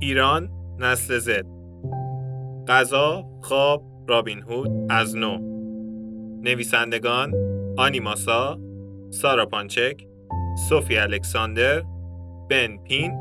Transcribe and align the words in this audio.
ایران 0.00 0.50
نسل 0.78 1.18
زد. 1.18 1.46
غذا 2.68 3.24
خواب 3.42 3.82
رابین 4.08 4.42
هود 4.42 4.70
از 4.90 5.16
نو. 5.16 5.38
نویسندگان 6.42 7.34
آنی 7.78 8.26
ماسا 8.26 8.58
سارا 9.10 9.46
پانچک 9.46 10.06
سوفی 10.68 10.96
الکساندر 10.96 11.82
بن 12.50 12.78
پین 12.84 13.12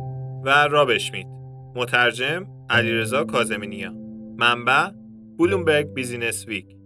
و 0.46 0.50
راب 0.50 0.72
اشمیت 0.72 1.28
مترجم 1.76 2.48
علیرضا 2.70 3.24
کاظمینیا 3.24 3.92
منبع 4.38 4.90
Bloomberg 5.40 5.94
Businessweek. 5.94 6.78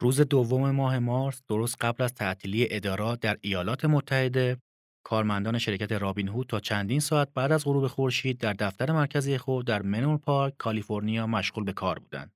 روز 0.00 0.20
دوم 0.20 0.70
ماه 0.70 0.98
مارس 0.98 1.42
درست 1.48 1.76
قبل 1.80 2.04
از 2.04 2.14
تعطیلی 2.14 2.68
ادارات 2.70 3.20
در 3.20 3.36
ایالات 3.40 3.84
متحده 3.84 4.56
کارمندان 5.04 5.58
شرکت 5.58 5.92
رابین 5.92 6.28
هود 6.28 6.46
تا 6.46 6.60
چندین 6.60 7.00
ساعت 7.00 7.28
بعد 7.34 7.52
از 7.52 7.64
غروب 7.64 7.86
خورشید 7.86 8.38
در 8.38 8.52
دفتر 8.52 8.92
مرکزی 8.92 9.38
خود 9.38 9.66
در 9.66 9.82
منور 9.82 10.18
پارک 10.18 10.56
کالیفرنیا 10.58 11.26
مشغول 11.26 11.64
به 11.64 11.72
کار 11.72 11.98
بودند 11.98 12.32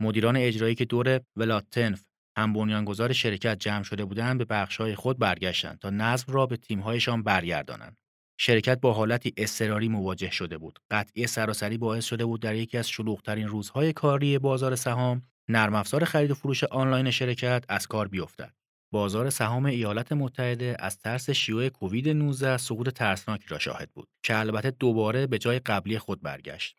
مدیران 0.00 0.36
اجرایی 0.36 0.74
که 0.74 0.84
دور 0.84 1.20
ولاتنف 1.36 2.04
هم 2.38 2.52
بنیانگذار 2.52 3.12
شرکت 3.12 3.58
جمع 3.58 3.82
شده 3.82 4.04
بودند 4.04 4.38
به 4.38 4.44
بخش‌های 4.44 4.94
خود 4.94 5.18
برگشتند 5.18 5.78
تا 5.78 5.90
نظم 5.90 6.32
را 6.32 6.46
به 6.46 6.56
تیم‌هایشان 6.56 7.22
برگردانند. 7.22 7.96
شرکت 8.38 8.80
با 8.80 8.92
حالتی 8.92 9.32
اضطراری 9.36 9.88
مواجه 9.88 10.30
شده 10.30 10.58
بود. 10.58 10.78
قطعی 10.90 11.26
سراسری 11.26 11.78
باعث 11.78 12.04
شده 12.04 12.24
بود 12.24 12.42
در 12.42 12.54
یکی 12.54 12.78
از 12.78 12.88
شلوغترین 12.88 13.48
روزهای 13.48 13.92
کاری 13.92 14.38
بازار 14.38 14.76
سهام، 14.76 15.22
نرم 15.48 15.74
افزار 15.74 16.04
خرید 16.04 16.30
و 16.30 16.34
فروش 16.34 16.64
آنلاین 16.64 17.10
شرکت 17.10 17.64
از 17.68 17.86
کار 17.86 18.08
بیفتد. 18.08 18.63
بازار 18.94 19.30
سهام 19.30 19.64
ایالات 19.66 20.12
متحده 20.12 20.76
از 20.78 20.98
ترس 20.98 21.30
شیوع 21.30 21.68
کووید 21.68 22.08
19 22.08 22.56
سقوط 22.56 22.88
ترسناکی 22.88 23.48
را 23.48 23.58
شاهد 23.58 23.90
بود 23.94 24.08
که 24.24 24.38
البته 24.38 24.70
دوباره 24.70 25.26
به 25.26 25.38
جای 25.38 25.58
قبلی 25.58 25.98
خود 25.98 26.22
برگشت. 26.22 26.76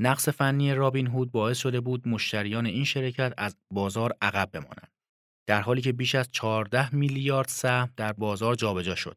نقص 0.00 0.28
فنی 0.28 0.74
رابین 0.74 1.06
هود 1.06 1.32
باعث 1.32 1.58
شده 1.58 1.80
بود 1.80 2.08
مشتریان 2.08 2.66
این 2.66 2.84
شرکت 2.84 3.34
از 3.36 3.56
بازار 3.72 4.16
عقب 4.22 4.50
بمانند. 4.52 4.92
در 5.48 5.60
حالی 5.60 5.80
که 5.80 5.92
بیش 5.92 6.14
از 6.14 6.28
14 6.32 6.94
میلیارد 6.94 7.48
سهم 7.48 7.90
در 7.96 8.12
بازار 8.12 8.54
جابجا 8.54 8.94
شد. 8.94 9.16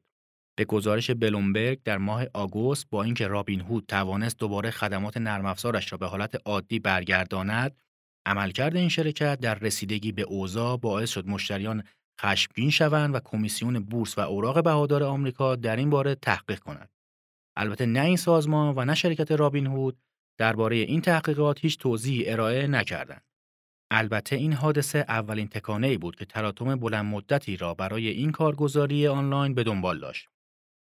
به 0.57 0.65
گزارش 0.65 1.11
بلومبرگ 1.11 1.83
در 1.83 1.97
ماه 1.97 2.25
آگوست 2.33 2.89
با 2.89 3.03
اینکه 3.03 3.27
رابین 3.27 3.61
هود 3.61 3.85
توانست 3.87 4.39
دوباره 4.39 4.71
خدمات 4.71 5.17
نرم 5.17 5.45
افزارش 5.45 5.91
را 5.91 5.97
به 5.97 6.07
حالت 6.07 6.41
عادی 6.45 6.79
برگرداند، 6.79 7.77
عملکرد 8.25 8.75
این 8.75 8.89
شرکت 8.89 9.39
در 9.39 9.55
رسیدگی 9.55 10.11
به 10.11 10.21
اوضاع 10.21 10.77
باعث 10.77 11.09
شد 11.09 11.27
مشتریان 11.27 11.83
خشمگین 12.21 12.69
شوند 12.69 13.15
و 13.15 13.19
کمیسیون 13.19 13.79
بورس 13.79 14.17
و 14.17 14.21
اوراق 14.21 14.63
بهادار 14.63 15.03
آمریکا 15.03 15.55
در 15.55 15.75
این 15.75 15.89
باره 15.89 16.15
تحقیق 16.15 16.59
کند. 16.59 16.89
البته 17.55 17.85
نه 17.85 18.01
این 18.01 18.17
سازمان 18.17 18.73
و 18.77 18.85
نه 18.85 18.95
شرکت 18.95 19.31
رابین 19.31 19.67
هود 19.67 19.97
درباره 20.37 20.75
این 20.75 21.01
تحقیقات 21.01 21.59
هیچ 21.59 21.77
توضیحی 21.77 22.29
ارائه 22.29 22.67
نکردند. 22.67 23.23
البته 23.91 24.35
این 24.35 24.53
حادثه 24.53 25.05
اولین 25.07 25.47
تکانه 25.47 25.97
بود 25.97 26.15
که 26.15 26.25
تلاطم 26.25 26.75
بلند 26.75 27.05
مدتی 27.05 27.57
را 27.57 27.73
برای 27.73 28.07
این 28.07 28.31
کارگزاری 28.31 29.07
آنلاین 29.07 29.53
به 29.53 29.63
دنبال 29.63 29.99
داشت. 29.99 30.27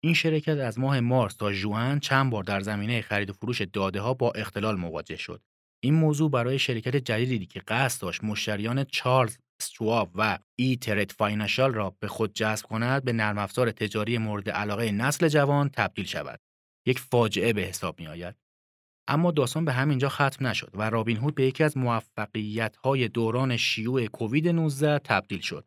این 0.02 0.14
شرکت 0.14 0.58
از 0.58 0.78
ماه 0.78 1.00
مارس 1.00 1.34
تا 1.34 1.52
ژوئن 1.52 1.98
چند 1.98 2.30
بار 2.30 2.44
در 2.44 2.60
زمینه 2.60 3.00
خرید 3.02 3.30
و 3.30 3.32
فروش 3.32 3.62
داده 3.62 4.00
ها 4.00 4.14
با 4.14 4.30
اختلال 4.30 4.76
مواجه 4.76 5.16
شد. 5.16 5.42
این 5.82 5.94
موضوع 5.94 6.30
برای 6.30 6.58
شرکت 6.58 6.96
جدیدی 6.96 7.46
که 7.46 7.60
قصد 7.60 8.02
داشت 8.02 8.24
مشتریان 8.24 8.84
Charles 8.84 9.36
Schwab 9.60 10.10
و 10.14 10.38
E-Trade 10.58 11.12
Financial 11.12 11.74
را 11.74 11.96
به 12.00 12.08
خود 12.08 12.32
جذب 12.32 12.66
کند 12.66 13.04
به 13.04 13.12
نرم 13.12 13.38
افزار 13.38 13.70
تجاری 13.70 14.18
مورد 14.18 14.50
علاقه 14.50 14.92
نسل 14.92 15.28
جوان 15.28 15.68
تبدیل 15.68 16.04
شود. 16.04 16.40
یک 16.86 16.98
فاجعه 16.98 17.52
به 17.52 17.62
حساب 17.62 18.00
می 18.00 18.06
آید. 18.06 18.34
اما 19.08 19.30
داستان 19.30 19.64
به 19.64 19.72
همینجا 19.72 20.08
ختم 20.08 20.46
نشد 20.46 20.70
و 20.74 20.90
رابین 20.90 21.16
هود 21.16 21.34
به 21.34 21.44
یکی 21.44 21.64
از 21.64 21.74
های 22.84 23.08
دوران 23.08 23.56
شیوع 23.56 24.06
کووید 24.06 24.48
19 24.48 24.98
تبدیل 24.98 25.40
شد. 25.40 25.66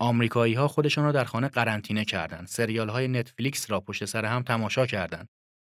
آمریکایی 0.00 0.54
ها 0.54 0.68
خودشان 0.68 1.04
را 1.04 1.12
در 1.12 1.24
خانه 1.24 1.48
قرنطینه 1.48 2.04
کردند. 2.04 2.46
سریال 2.46 2.88
های 2.88 3.08
نتفلیکس 3.08 3.70
را 3.70 3.80
پشت 3.80 4.04
سر 4.04 4.24
هم 4.24 4.42
تماشا 4.42 4.86
کردند. 4.86 5.28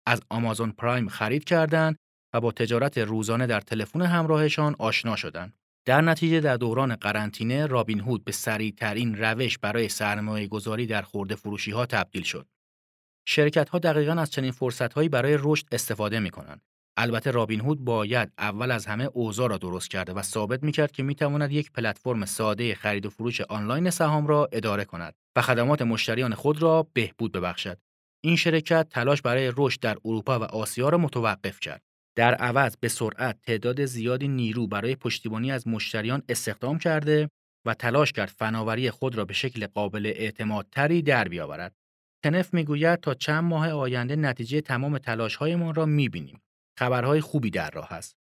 از 0.08 0.22
آمازون 0.30 0.72
پرایم 0.72 1.08
خرید 1.08 1.44
کردند 1.44 1.98
و 2.34 2.42
با 2.42 2.52
تجارت 2.52 2.98
روزانه 2.98 3.48
در 3.48 3.62
تلفن 3.62 4.02
همراهشان 4.02 4.76
آشنا 4.80 5.16
شدند. 5.16 5.54
در 5.86 6.02
نتیجه 6.02 6.40
در 6.40 6.58
دوران 6.58 6.96
قرنطینه 6.96 7.66
رابین 7.66 8.00
هود 8.00 8.26
به 8.26 8.32
سریعترین 8.32 9.16
روش 9.16 9.58
برای 9.58 9.90
سرمایه 9.90 10.48
گذاری 10.48 10.86
در 10.86 11.02
خورده 11.02 11.36
فروشی 11.36 11.72
ها 11.72 11.86
تبدیل 11.86 12.24
شد. 12.24 12.48
شرکت 13.28 13.70
ها 13.70 13.80
دقیقا 13.80 14.14
از 14.14 14.32
چنین 14.32 14.52
فرصت 14.52 14.94
هایی 14.94 15.10
برای 15.10 15.38
رشد 15.42 15.66
استفاده 15.72 16.20
می 16.20 16.30
کنند. 16.30 16.62
البته 16.98 17.32
رابین 17.32 17.62
هود 17.62 17.84
باید 17.84 18.32
اول 18.38 18.72
از 18.72 18.86
همه 18.86 19.04
اوضاع 19.04 19.50
را 19.50 19.58
درست 19.58 19.90
کرده 19.90 20.14
و 20.14 20.22
ثابت 20.22 20.64
می‌کرد 20.64 20.92
که 20.92 21.04
می‌تواند 21.04 21.52
یک 21.52 21.72
پلتفرم 21.72 22.26
ساده 22.26 22.76
خرید 22.76 23.06
و 23.06 23.10
فروش 23.10 23.42
آنلاین 23.42 23.90
سهام 23.90 24.28
را 24.28 24.50
اداره 24.52 24.86
کند 24.86 25.14
و 25.36 25.42
خدمات 25.42 25.82
مشتریان 25.82 26.34
خود 26.34 26.62
را 26.62 26.88
بهبود 26.94 27.32
ببخشد. 27.32 27.78
این 28.24 28.36
شرکت 28.36 28.90
تلاش 28.90 29.22
برای 29.22 29.54
رشد 29.58 29.80
در 29.80 29.98
اروپا 30.06 30.40
و 30.40 30.44
آسیا 30.44 30.90
را 30.90 30.98
متوقف 30.98 31.60
کرد. 31.60 31.82
در 32.16 32.36
عوض 32.36 32.78
به 32.78 32.88
سرعت 32.88 33.42
تعداد 33.42 33.86
زیادی 33.86 34.28
نیرو 34.28 34.68
برای 34.68 34.96
پشتیبانی 34.96 35.52
از 35.52 35.68
مشتریان 35.68 36.24
استخدام 36.30 36.78
کرده 36.78 37.30
و 37.66 37.74
تلاش 37.74 38.12
کرد 38.12 38.30
فناوری 38.30 38.92
خود 38.92 39.16
را 39.16 39.26
به 39.26 39.34
شکل 39.34 39.68
قابل 39.68 40.06
اعتمادتری 40.06 41.02
در 41.02 41.28
بیاورد. 41.28 41.76
تنف 42.24 42.54
می‌گوید 42.54 43.00
تا 43.00 43.14
چند 43.14 43.44
ماه 43.44 43.70
آینده 43.70 44.16
نتیجه 44.16 44.62
تمام 44.62 44.98
تلاش‌هایمان 44.98 45.76
را 45.76 45.86
می‌بینیم. 45.86 46.42
خبرهای 46.80 47.22
خوبی 47.22 47.50
در 47.50 47.70
راه 47.70 47.94
است. 47.94 48.16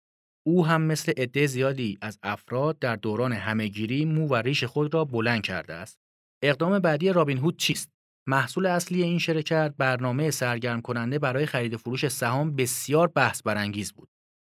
او 0.47 0.67
هم 0.67 0.83
مثل 0.83 1.13
عده 1.17 1.47
زیادی 1.47 1.99
از 2.01 2.19
افراد 2.23 2.79
در 2.79 2.97
دوران 2.97 3.33
همهگیری 3.33 4.05
مو 4.05 4.29
و 4.29 4.35
ریش 4.35 4.65
خود 4.65 4.95
را 4.95 5.05
بلند 5.05 5.43
کرده 5.43 5.75
است. 5.75 5.99
اقدام 6.43 6.79
بعدی 6.79 7.13
رابین 7.13 7.39
هود 7.39 7.57
چیست؟ 7.57 7.91
محصول 8.29 8.67
اصلی 8.67 9.03
این 9.03 9.19
شرکت 9.19 9.75
برنامه 9.79 10.31
سرگرم 10.31 10.81
کننده 10.81 11.19
برای 11.19 11.47
خرید 11.47 11.77
فروش 11.77 12.09
سهام 12.09 12.57
بسیار 12.57 13.09
بحث 13.09 13.43
برانگیز 13.43 13.93
بود 13.93 14.09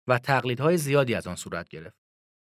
و 0.07 0.17
تقلیدهای 0.17 0.77
زیادی 0.77 1.15
از 1.15 1.27
آن 1.27 1.35
صورت 1.35 1.69
گرفت. 1.69 1.97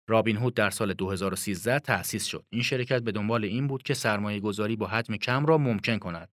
رابین 0.09 0.37
هود 0.37 0.53
در 0.53 0.69
سال 0.69 0.93
2013 0.93 1.79
تأسیس 1.79 2.25
شد. 2.25 2.45
این 2.49 2.63
شرکت 2.63 3.01
به 3.01 3.11
دنبال 3.11 3.45
این 3.45 3.67
بود 3.67 3.83
که 3.83 3.93
سرمایه 3.93 4.39
گذاری 4.39 4.75
با 4.75 4.87
حجم 4.87 5.15
کم 5.15 5.45
را 5.45 5.57
ممکن 5.57 5.97
کند 5.97 6.29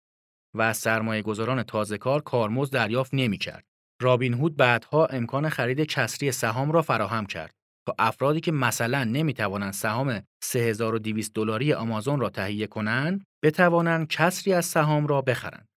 و 0.55 0.61
از 0.61 0.77
سرمایه 0.77 1.21
گذاران 1.21 1.63
تازه 1.63 1.97
کار 1.97 2.21
کارمزد 2.21 2.73
دریافت 2.73 3.13
نمی 3.13 3.37
کرد. 3.37 3.65
رابین 4.01 4.33
هود 4.33 4.57
بعدها 4.57 5.05
امکان 5.05 5.49
خرید 5.49 5.81
کسری 5.81 6.31
سهام 6.31 6.71
را 6.71 6.81
فراهم 6.81 7.25
کرد 7.25 7.53
تا 7.87 7.95
افرادی 7.99 8.39
که 8.39 8.51
مثلا 8.51 9.03
نمی 9.03 9.33
توانند 9.33 9.73
سهام 9.73 10.21
3200 10.43 11.33
دلاری 11.33 11.73
آمازون 11.73 12.19
را 12.19 12.29
تهیه 12.29 12.67
کنند 12.67 13.25
بتوانند 13.43 14.07
کسری 14.07 14.53
از 14.53 14.65
سهام 14.65 15.07
را 15.07 15.21
بخرند. 15.21 15.67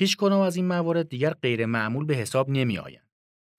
هیچ 0.00 0.16
کنم 0.16 0.38
از 0.38 0.56
این 0.56 0.66
موارد 0.66 1.08
دیگر 1.08 1.30
غیر 1.30 1.66
معمول 1.66 2.04
به 2.04 2.14
حساب 2.14 2.50
نمی 2.50 2.78
آیند. 2.78 3.06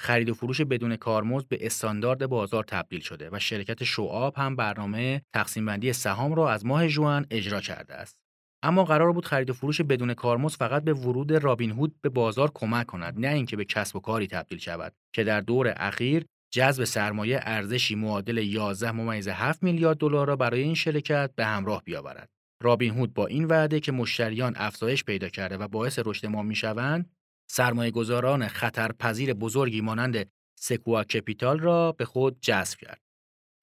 خرید 0.02 0.30
و 0.30 0.34
فروش 0.34 0.62
بدون 0.62 0.96
کارمزد 0.96 1.48
به 1.48 1.66
استاندارد 1.66 2.28
بازار 2.28 2.64
تبدیل 2.64 3.00
شده 3.00 3.30
و 3.32 3.40
شرکت 3.40 3.84
شعاب 3.84 4.36
هم 4.38 4.56
برنامه 4.56 5.22
تقسیم 5.34 5.66
بندی 5.66 5.94
سهام 5.94 6.34
را 6.34 6.52
از 6.52 6.66
ماه 6.66 6.88
جوان 6.88 7.26
اجرا 7.32 7.62
کرده 7.62 7.94
است. 7.94 8.18
اما 8.64 8.84
قرار 8.84 9.12
بود 9.12 9.26
خرید 9.26 9.50
و 9.50 9.54
فروش 9.54 9.82
بدون 9.82 10.14
کارمزد 10.14 10.58
فقط 10.58 10.84
به 10.84 10.94
ورود 10.94 11.32
رابین 11.32 11.72
هود 11.72 11.96
به 12.02 12.10
بازار 12.10 12.52
کمک 12.54 12.86
کند 12.86 13.20
نه 13.20 13.28
اینکه 13.28 13.56
به 13.56 13.66
کسب 13.66 13.96
و 13.96 14.00
کاری 14.00 14.28
تبدیل 14.28 14.58
شود 14.58 14.94
که 15.14 15.24
در 15.24 15.42
دور 15.42 15.74
اخیر 15.78 16.26
جذب 16.54 16.84
سرمایه 16.84 17.40
ارزشی 17.42 17.96
معادل 17.96 18.38
11 18.38 18.92
ممیز 18.92 19.28
7 19.28 19.64
میلیارد 19.64 19.98
دلار 19.98 20.28
را 20.28 20.36
برای 20.36 20.62
این 20.62 20.74
شرکت 20.74 21.32
به 21.36 21.46
همراه 21.46 21.84
بیاورد. 21.84 22.30
رابین 22.64 22.94
هود 22.94 23.14
با 23.14 23.28
این 23.28 23.46
وعده 23.46 23.80
که 23.80 23.92
مشتریان 23.92 24.54
افزایش 24.56 25.04
پیدا 25.04 25.30
کرده 25.30 25.58
و 25.58 25.68
باعث 25.68 26.00
رشد 26.06 26.28
ما 26.28 26.44
می‌شوند، 26.44 27.10
سرمایه 27.50 27.92
گذاران 27.92 28.48
خطرپذیر 28.48 29.34
بزرگی 29.34 29.82
مانند 29.82 30.32
سکوا 30.60 31.04
کپیتال 31.04 31.60
را 31.60 31.92
به 31.92 32.06
خود 32.06 32.38
جذب 32.42 32.78
کرد. 32.80 33.02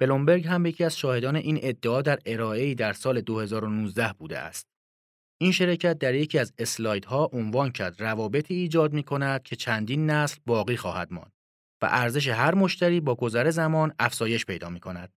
بلومبرگ 0.00 0.46
هم 0.46 0.66
یکی 0.66 0.84
از 0.84 0.98
شاهدان 0.98 1.36
این 1.36 1.58
ادعا 1.62 2.02
در 2.02 2.18
ارائه‌ای 2.26 2.74
در 2.74 2.92
سال 2.92 3.20
2019 3.20 4.12
بوده 4.12 4.38
است. 4.38 4.66
این 5.40 5.52
شرکت 5.52 5.98
در 5.98 6.14
یکی 6.14 6.38
از 6.38 6.52
اسلایدها 6.58 7.30
عنوان 7.32 7.70
کرد 7.70 8.02
روابطی 8.02 8.54
ایجاد 8.54 8.92
می 8.92 9.02
کند 9.02 9.42
که 9.42 9.56
چندین 9.56 10.10
نسل 10.10 10.40
باقی 10.46 10.76
خواهد 10.76 11.12
ماند 11.12 11.32
و 11.82 11.88
ارزش 11.90 12.28
هر 12.28 12.54
مشتری 12.54 13.00
با 13.00 13.14
گذر 13.14 13.50
زمان 13.50 13.94
افزایش 13.98 14.46
پیدا 14.46 14.70
می 14.70 14.80
کند. 14.80 15.12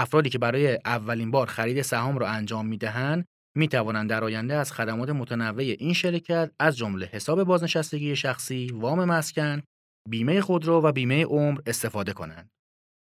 افرادی 0.00 0.30
که 0.30 0.38
برای 0.38 0.78
اولین 0.84 1.30
بار 1.30 1.46
خرید 1.46 1.82
سهام 1.82 2.18
را 2.18 2.28
انجام 2.28 2.66
می 2.66 2.78
دهند 2.78 3.24
می 3.56 3.68
توانند 3.68 4.10
در 4.10 4.24
آینده 4.24 4.54
از 4.54 4.72
خدمات 4.72 5.08
متنوع 5.08 5.62
این 5.62 5.92
شرکت 5.92 6.50
از 6.60 6.76
جمله 6.76 7.06
حساب 7.06 7.44
بازنشستگی 7.44 8.16
شخصی، 8.16 8.70
وام 8.72 9.04
مسکن، 9.04 9.62
بیمه 10.08 10.40
خودرو 10.40 10.80
و 10.80 10.92
بیمه 10.92 11.24
عمر 11.24 11.60
استفاده 11.66 12.12
کنند. 12.12 12.50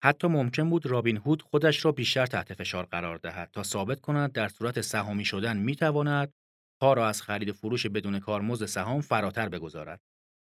حتی 0.04 0.28
ممکن 0.28 0.70
بود 0.70 0.86
رابین 0.86 1.16
هود 1.16 1.42
خودش 1.42 1.84
را 1.84 1.92
بیشتر 1.92 2.26
تحت 2.26 2.54
فشار 2.54 2.84
قرار 2.84 3.16
دهد 3.16 3.50
تا 3.52 3.62
ثابت 3.62 4.00
کند 4.00 4.32
در 4.32 4.48
صورت 4.48 4.80
سهامی 4.80 5.24
شدن 5.24 5.56
می 5.56 5.76
تواند 5.76 6.32
را 6.82 7.08
از 7.08 7.22
خرید 7.22 7.48
و 7.48 7.52
فروش 7.52 7.86
بدون 7.86 8.18
کارمزد 8.18 8.66
سهام 8.66 9.00
فراتر 9.00 9.48
بگذارد. 9.48 10.00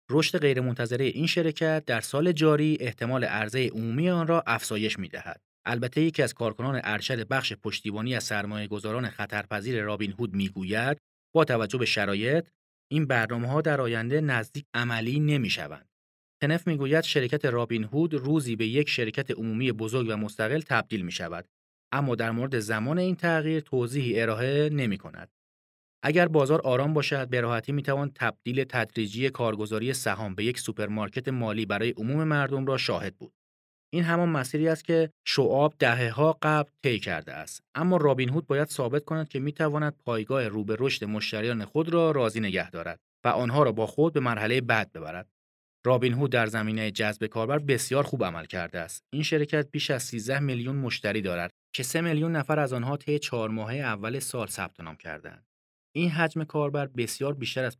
رشد 0.10 0.40
غیرمنتظره 0.40 1.06
این 1.06 1.28
شرکت 1.28 1.86
در 1.86 2.02
سال 2.02 2.32
جاری 2.32 2.78
احتمال 2.80 3.24
عرضه 3.24 3.68
عمومی 3.68 4.10
آن 4.10 4.28
را 4.28 4.44
افزایش 4.48 5.00
می‌دهد. 5.00 5.42
البته 5.66 6.02
یکی 6.02 6.24
از 6.24 6.34
کارکنان 6.34 6.82
ارشد 6.84 7.28
بخش 7.28 7.54
پشتیبانی 7.54 8.16
از 8.16 8.24
سرمایه 8.24 8.68
گذاران 8.68 9.10
خطرپذیر 9.10 9.84
رابین 9.84 10.12
هود 10.12 10.34
می‌گوید 10.34 10.98
با 11.36 11.46
توجه 11.46 11.78
به 11.78 11.86
شرایط 11.86 12.48
این 12.92 13.06
برنامه 13.06 13.48
ها 13.48 13.62
در 13.62 13.82
آینده 13.82 14.22
نزدیک 14.22 14.66
عملی 14.74 15.20
نمی 15.20 15.50
شوند. 15.50 15.90
تنف 16.42 16.68
می‌گوید 16.68 17.04
شرکت 17.04 17.46
رابین 17.46 17.84
هود 17.84 18.14
روزی 18.14 18.56
به 18.56 18.68
یک 18.68 18.90
شرکت 18.90 19.32
عمومی 19.32 19.72
بزرگ 19.72 20.08
و 20.10 20.18
مستقل 20.18 20.62
تبدیل 20.62 21.02
می 21.02 21.12
شود. 21.12 21.46
اما 21.92 22.16
در 22.16 22.32
مورد 22.32 22.60
زمان 22.60 23.00
این 23.00 23.16
تغییر 23.16 23.60
توضیحی 23.60 24.22
ارائه 24.22 24.70
نمی 24.70 24.98
کند. 24.98 25.30
اگر 26.04 26.28
بازار 26.28 26.62
آرام 26.62 26.94
باشد 26.94 27.30
به 27.30 27.42
راحتی 27.42 27.72
می 27.72 27.84
توان 27.84 28.12
تبدیل 28.16 28.64
تدریجی 28.64 29.30
کارگزاری 29.30 29.94
سهام 29.94 30.36
به 30.36 30.44
یک 30.44 30.60
سوپرمارکت 30.60 31.28
مالی 31.28 31.66
برای 31.66 31.92
عموم 31.92 32.24
مردم 32.24 32.66
را 32.66 32.78
شاهد 32.78 33.16
بود. 33.16 33.34
این 33.94 34.04
همان 34.04 34.30
مسیری 34.30 34.68
است 34.68 34.84
که 34.84 35.10
Schwab 35.26 35.74
دهه 35.80 36.10
ها 36.10 36.38
قبل 36.42 36.70
طی 36.84 37.00
کرده 37.00 37.34
است. 37.34 37.64
اما 37.76 37.98
رابین 37.98 38.30
هود 38.30 38.48
باید 38.48 38.68
ثابت 38.68 39.06
کند 39.06 39.28
که 39.28 39.40
می 39.40 39.52
تواند 39.52 39.96
پایگاه 40.06 40.48
رو 40.48 40.64
به 40.64 40.76
رشد 40.80 41.06
مشتریان 41.06 41.66
خود 41.66 41.90
را 41.90 42.12
راضی 42.12 42.40
نگه 42.40 42.70
دارد 42.70 43.00
و 43.24 43.28
آنها 43.28 43.64
را 43.64 43.72
با 43.72 43.88
خود 43.88 44.14
به 44.14 44.20
مرحله 44.20 44.62
بعد 44.62 44.92
ببرد. 44.92 45.28
رابین 45.86 46.14
هود 46.14 46.32
در 46.32 46.46
زمینه 46.46 46.92
جذب 46.92 47.26
کاربر 47.26 47.60
بسیار 47.60 48.04
خوب 48.04 48.24
عمل 48.24 48.46
کرده 48.46 48.80
است. 48.80 49.04
این 49.14 49.24
شرکت 49.24 49.72
بیش 49.72 49.92
از 49.92 50.04
13 50.04 50.40
میلیون 50.40 50.76
مشتری 50.76 51.22
دارد 51.22 51.52
که 51.76 51.84
3 51.84 52.02
میلیون 52.02 52.36
نفر 52.36 52.60
از 52.60 52.74
آنها 52.74 52.98
طی 52.98 53.20
چهار 53.20 53.50
ماهه 53.50 53.76
اول 53.76 54.20
سال 54.20 54.48
ثبت 54.48 54.80
نام 54.80 54.96
کردند 54.96 55.46
این 55.96 56.10
حجم 56.10 56.44
کاربر 56.44 56.88
بسیار 56.88 57.34
بیشتر 57.34 57.64
از 57.64 57.78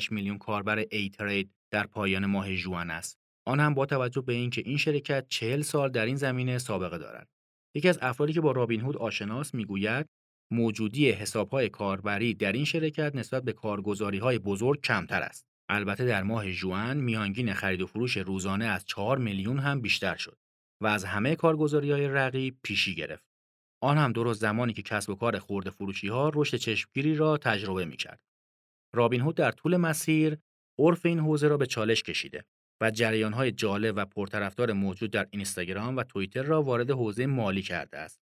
5.8 0.00 0.12
میلیون 0.12 0.38
کاربر 0.38 0.84
ای 0.90 1.10
ترید 1.10 1.50
در 1.70 1.86
پایان 1.86 2.26
ماه 2.26 2.54
ژوئن 2.54 2.90
است. 2.90 3.23
آن 3.46 3.60
هم 3.60 3.74
با 3.74 3.86
توجه 3.86 4.20
به 4.20 4.32
اینکه 4.32 4.62
این 4.64 4.76
شرکت 4.76 5.26
40 5.28 5.62
سال 5.62 5.90
در 5.90 6.06
این 6.06 6.16
زمینه 6.16 6.58
سابقه 6.58 6.98
دارد. 6.98 7.28
یکی 7.74 7.88
از 7.88 7.98
افرادی 8.02 8.32
که 8.32 8.40
با 8.40 8.52
رابین 8.52 8.80
هود 8.80 8.96
آشناست 8.96 9.54
می‌گوید 9.54 10.06
موجودی 10.52 11.10
حسابهای 11.10 11.68
کاربری 11.68 12.34
در 12.34 12.52
این 12.52 12.64
شرکت 12.64 13.14
نسبت 13.14 13.42
به 13.42 13.52
کارگزاریهای 13.52 14.38
بزرگ 14.38 14.80
کمتر 14.80 15.22
است. 15.22 15.44
البته 15.68 16.06
در 16.06 16.22
ماه 16.22 16.50
ژوئن 16.50 16.96
میانگین 16.96 17.54
خرید 17.54 17.82
و 17.82 17.86
فروش 17.86 18.16
روزانه 18.16 18.64
از 18.64 18.84
4 18.84 19.18
میلیون 19.18 19.58
هم 19.58 19.80
بیشتر 19.80 20.16
شد 20.16 20.38
و 20.82 20.86
از 20.86 21.04
همه 21.04 21.36
کارگزاری 21.36 21.90
های 21.90 22.08
رقیب 22.08 22.58
پیشی 22.62 22.94
گرفت. 22.94 23.24
آن 23.82 23.98
هم 23.98 24.12
درست 24.12 24.40
زمانی 24.40 24.72
که 24.72 24.82
کسب 24.82 25.10
و 25.10 25.14
کار 25.14 25.38
خورده 25.38 25.70
فروشی 25.70 26.08
ها 26.08 26.32
رشد 26.34 26.56
چشمگیری 26.56 27.16
را 27.16 27.38
تجربه 27.38 27.84
می 27.84 27.96
کرد. 27.96 28.20
رابین 28.94 29.20
هود 29.20 29.34
در 29.34 29.50
طول 29.50 29.76
مسیر 29.76 30.38
عرف 30.78 31.06
این 31.06 31.18
حوزه 31.18 31.48
را 31.48 31.56
به 31.56 31.66
چالش 31.66 32.02
کشیده 32.02 32.44
و 32.80 32.90
های 33.34 33.52
جالب 33.52 33.94
و 33.96 34.04
پرطرفدار 34.04 34.72
موجود 34.72 35.10
در 35.10 35.26
اینستاگرام 35.30 35.96
و 35.96 36.02
توییتر 36.02 36.42
را 36.42 36.62
وارد 36.62 36.90
حوزه 36.90 37.26
مالی 37.26 37.62
کرده 37.62 37.98
است. 37.98 38.20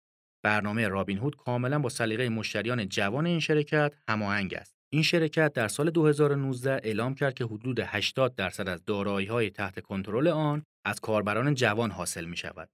برنامه 0.44 0.88
رابین 0.88 1.18
هود 1.18 1.36
کاملا 1.36 1.78
با 1.78 1.88
سلیقه 1.88 2.28
مشتریان 2.28 2.88
جوان 2.88 3.26
این 3.26 3.40
شرکت 3.40 3.94
هماهنگ 4.08 4.54
است. 4.54 4.76
این 4.92 5.02
شرکت 5.02 5.52
در 5.52 5.68
سال 5.68 5.90
2019 5.90 6.80
اعلام 6.84 7.14
کرد 7.14 7.34
که 7.34 7.44
حدود 7.44 7.80
80 7.80 8.34
درصد 8.34 8.68
از 8.68 8.82
های 9.28 9.50
تحت 9.50 9.80
کنترل 9.80 10.28
آن 10.28 10.62
از 10.84 11.00
کاربران 11.00 11.54
جوان 11.54 11.90
حاصل 11.90 12.24
می 12.24 12.36
شود 12.36 12.68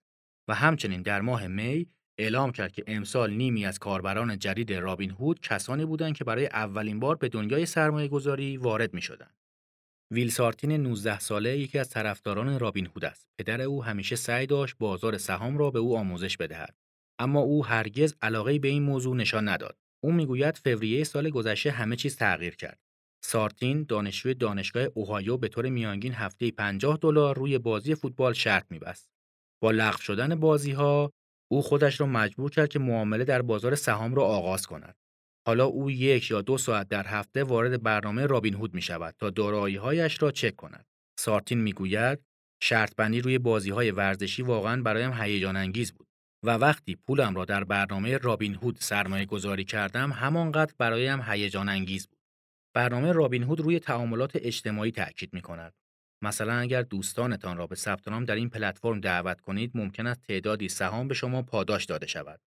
و 0.49 0.55
همچنین 0.55 1.03
در 1.03 1.21
ماه 1.21 1.47
می 1.47 1.87
اعلام 2.19 2.53
کرد 2.53 2.73
که 2.73 2.85
امسال 2.87 3.31
نیمی 3.33 3.67
از 3.67 3.79
کاربران 3.79 4.39
جدید 4.39 4.73
رابین 4.73 5.11
هود 5.11 5.41
کسانی 5.41 5.85
بودند 5.85 6.17
که 6.17 6.25
برای 6.25 6.47
اولین 6.47 7.01
بار 7.01 7.17
به 7.17 7.29
دنیای 7.29 7.67
سرمایه 7.67 8.09
گذاری 8.09 8.57
وارد 8.57 8.95
می 8.95 9.03
شدند. 9.03 9.42
ویل 10.13 10.31
سارتین 10.31 10.73
19 10.73 11.19
ساله 11.19 11.59
یکی 11.59 11.79
از 11.79 11.91
طرفداران 11.91 12.59
رابین 12.59 12.87
هود 12.87 13.05
است. 13.05 13.29
پدر 13.39 13.61
او 13.61 13.85
همیشه 13.85 14.17
سعی 14.17 14.47
داشت 14.47 14.77
بازار 14.79 15.19
سهام 15.19 15.59
را 15.59 15.71
به 15.71 15.79
او 15.79 15.97
آموزش 15.97 16.37
بدهد. 16.37 16.77
اما 17.19 17.41
او 17.41 17.67
هرگز 17.67 18.15
علاقه 18.23 18.59
به 18.59 18.69
این 18.69 18.83
موضوع 18.83 19.17
نشان 19.17 19.49
نداد. 19.49 19.77
او 20.05 20.13
می‌گوید 20.13 20.57
فوریه 20.57 21.05
سال 21.05 21.31
گذشته 21.31 21.71
همه 21.71 21.97
چیز 21.97 22.17
تغییر 22.17 22.57
کرد. 22.57 22.81
سارتین 23.25 23.85
دانشجوی 23.89 24.35
دانشگاه 24.35 24.87
اوهایو 24.95 25.37
به 25.37 25.49
طور 25.49 25.69
میانگین 25.69 26.13
هفته 26.15 26.51
50 26.51 26.99
دلار 27.01 27.37
روی 27.37 27.59
بازی 27.59 27.95
فوتبال 27.95 28.33
شرط 28.33 28.67
میبست. 28.71 29.11
با 29.63 29.71
لغو 29.71 29.99
شدن 29.99 30.35
بازی 30.35 30.73
ها 30.73 31.13
او 31.51 31.63
خودش 31.63 32.01
را 32.01 32.07
مجبور 32.07 32.51
کرد 32.51 32.69
که 32.69 32.79
معامله 32.79 33.25
در 33.25 33.43
بازار 33.43 33.75
سهام 33.75 34.15
را 34.15 34.25
آغاز 34.25 34.67
کند. 34.67 34.97
حالا 35.47 35.65
او 35.65 35.91
یک 35.91 36.31
یا 36.31 36.43
دو 36.43 36.59
ساعت 36.59 36.89
در 36.89 37.07
هفته 37.07 37.45
وارد 37.45 37.83
برنامه 37.83 38.27
رابین 38.27 38.55
هود 38.55 38.75
می 38.75 38.83
شود 38.83 39.15
تا 39.19 39.71
هایش 39.81 40.23
را 40.23 40.31
چک 40.31 40.57
کند. 40.57 40.87
سارتین 41.19 41.61
می 41.61 41.73
گوید 41.73 42.19
شرط 42.63 42.95
بندی 42.97 43.21
روی 43.21 43.39
بازی 43.39 43.71
های 43.71 43.91
ورزشی 43.91 44.43
واقعا 44.43 44.83
برایم 44.83 45.13
هیجان 45.13 45.57
انگیز 45.57 45.93
بود 45.93 46.07
و 46.45 46.51
وقتی 46.51 46.97
پولم 46.97 47.35
را 47.35 47.45
در 47.45 47.65
برنامه 47.65 48.17
رابین 48.17 48.55
هود 48.55 48.77
سرمایه 48.81 49.27
گذاری 49.27 49.65
کردم 49.65 50.13
همانقدر 50.13 50.75
برایم 50.79 51.23
هیجان 51.23 51.69
انگیز 51.69 52.07
بود. 52.07 52.19
برنامه 52.75 53.13
رابین 53.13 53.43
هود 53.43 53.61
روی 53.61 53.79
تعاملات 53.79 54.31
اجتماعی 54.35 54.93
تاکید 54.93 55.35
می 55.35 55.41
کند. 55.41 55.75
مثلا 56.23 56.55
اگر 56.55 56.83
دوستانتان 56.83 57.57
را 57.57 57.67
به 57.67 57.75
ثبت 57.75 58.09
نام 58.09 58.25
در 58.25 58.35
این 58.35 58.51
پلتفرم 58.51 59.01
دعوت 59.01 59.41
کنید 59.41 59.71
ممکن 59.75 60.07
است 60.07 60.23
تعدادی 60.23 60.69
سهام 60.69 61.09
به 61.09 61.15
شما 61.15 61.43
پاداش 61.43 61.85
داده 61.85 62.07
شود. 62.07 62.41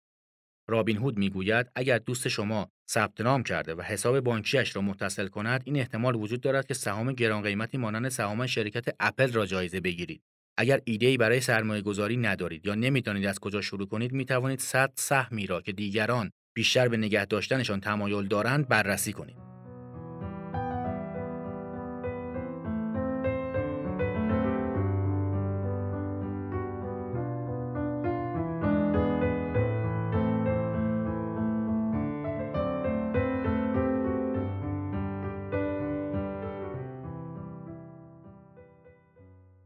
رابین 0.68 0.96
هود 0.96 1.18
می‌گوید 1.18 1.70
اگر 1.74 1.98
دوست 1.98 2.28
شما 2.28 2.70
ثبت 2.90 3.20
نام 3.20 3.42
کرده 3.42 3.74
و 3.74 3.82
حساب 3.82 4.20
بانکیش 4.20 4.76
را 4.76 4.82
متصل 4.82 5.28
کند 5.28 5.62
این 5.64 5.76
احتمال 5.76 6.14
وجود 6.14 6.40
دارد 6.40 6.66
که 6.66 6.74
سهام 6.74 7.12
گران 7.12 7.42
قیمتی 7.42 7.78
مانند 7.78 8.08
سهام 8.08 8.46
شرکت 8.46 8.96
اپل 9.00 9.32
را 9.32 9.46
جایزه 9.46 9.80
بگیرید. 9.80 10.22
اگر 10.58 10.80
ایده 10.84 11.06
ای 11.06 11.16
برای 11.16 11.40
سرمایه 11.40 11.82
گذاری 11.82 12.16
ندارید 12.16 12.66
یا 12.66 12.74
نمی‌توانید 12.74 13.26
از 13.26 13.38
کجا 13.38 13.60
شروع 13.60 13.86
کنید 13.86 14.12
می 14.12 14.24
توانید 14.24 14.58
100 14.58 14.92
سهمی 14.96 15.46
را 15.46 15.60
که 15.60 15.72
دیگران 15.72 16.30
بیشتر 16.54 16.88
به 16.88 16.96
نگه 16.96 17.24
داشتنشان 17.24 17.80
تمایل 17.80 18.26
دارند 18.26 18.68
بررسی 18.68 19.12
کنید. 19.12 19.53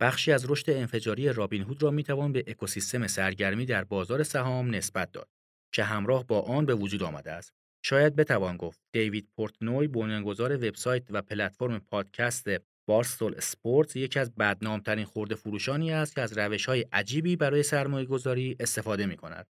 بخشی 0.08 0.32
از 0.32 0.50
رشد 0.50 0.70
انفجاری 0.70 1.32
رابین 1.32 1.62
هود 1.62 1.82
را 1.82 1.90
می‌توان 1.90 2.32
به 2.32 2.44
اکوسیستم 2.46 3.06
سرگرمی 3.06 3.66
در 3.66 3.84
بازار 3.84 4.22
سهام 4.22 4.74
نسبت 4.74 5.12
داد 5.12 5.28
که 5.74 5.84
همراه 5.84 6.26
با 6.26 6.40
آن 6.40 6.66
به 6.66 6.74
وجود 6.74 7.02
آمده 7.02 7.32
است. 7.32 7.52
شاید 7.84 8.16
بتوان 8.16 8.56
گفت 8.56 8.80
دیوید 8.92 9.28
پورتنوی 9.36 9.88
بنیانگذار 9.88 10.56
وبسایت 10.56 11.02
و 11.10 11.22
پلتفرم 11.22 11.78
پادکست 11.78 12.48
بارستول 12.88 13.34
اسپورت 13.36 13.96
یکی 13.96 14.18
از 14.18 14.34
بدنامترین 14.34 15.04
خورده 15.04 15.34
فروشانی 15.34 15.92
است 15.92 16.14
که 16.14 16.20
از 16.20 16.38
روش 16.38 16.66
های 16.66 16.84
عجیبی 16.92 17.36
برای 17.36 17.62
سرمایه 17.62 18.06
گذاری 18.06 18.56
استفاده 18.60 19.06
می 19.06 19.16
کند. 19.16 19.46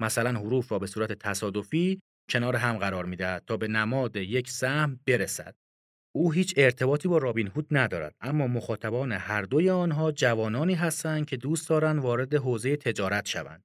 مثلا 0.00 0.30
حروف 0.40 0.72
را 0.72 0.78
به 0.78 0.86
صورت 0.86 1.12
تصادفی 1.12 2.00
کنار 2.30 2.56
هم 2.56 2.78
قرار 2.78 3.04
می 3.04 3.16
دهد 3.16 3.44
تا 3.46 3.56
به 3.56 3.68
نماد 3.68 4.16
یک 4.16 4.50
سهم 4.50 5.00
برسد 5.06 5.54
او 6.14 6.32
هیچ 6.32 6.54
ارتباطی 6.56 7.08
با 7.08 7.18
رابین 7.18 7.46
هود 7.46 7.66
ندارد 7.70 8.14
اما 8.20 8.46
مخاطبان 8.46 9.12
هر 9.12 9.42
دوی 9.42 9.70
آنها 9.70 10.12
جوانانی 10.12 10.74
هستند 10.74 11.26
که 11.26 11.36
دوست 11.36 11.68
دارند 11.68 12.02
وارد 12.02 12.34
حوزه 12.34 12.76
تجارت 12.76 13.26
شوند. 13.26 13.64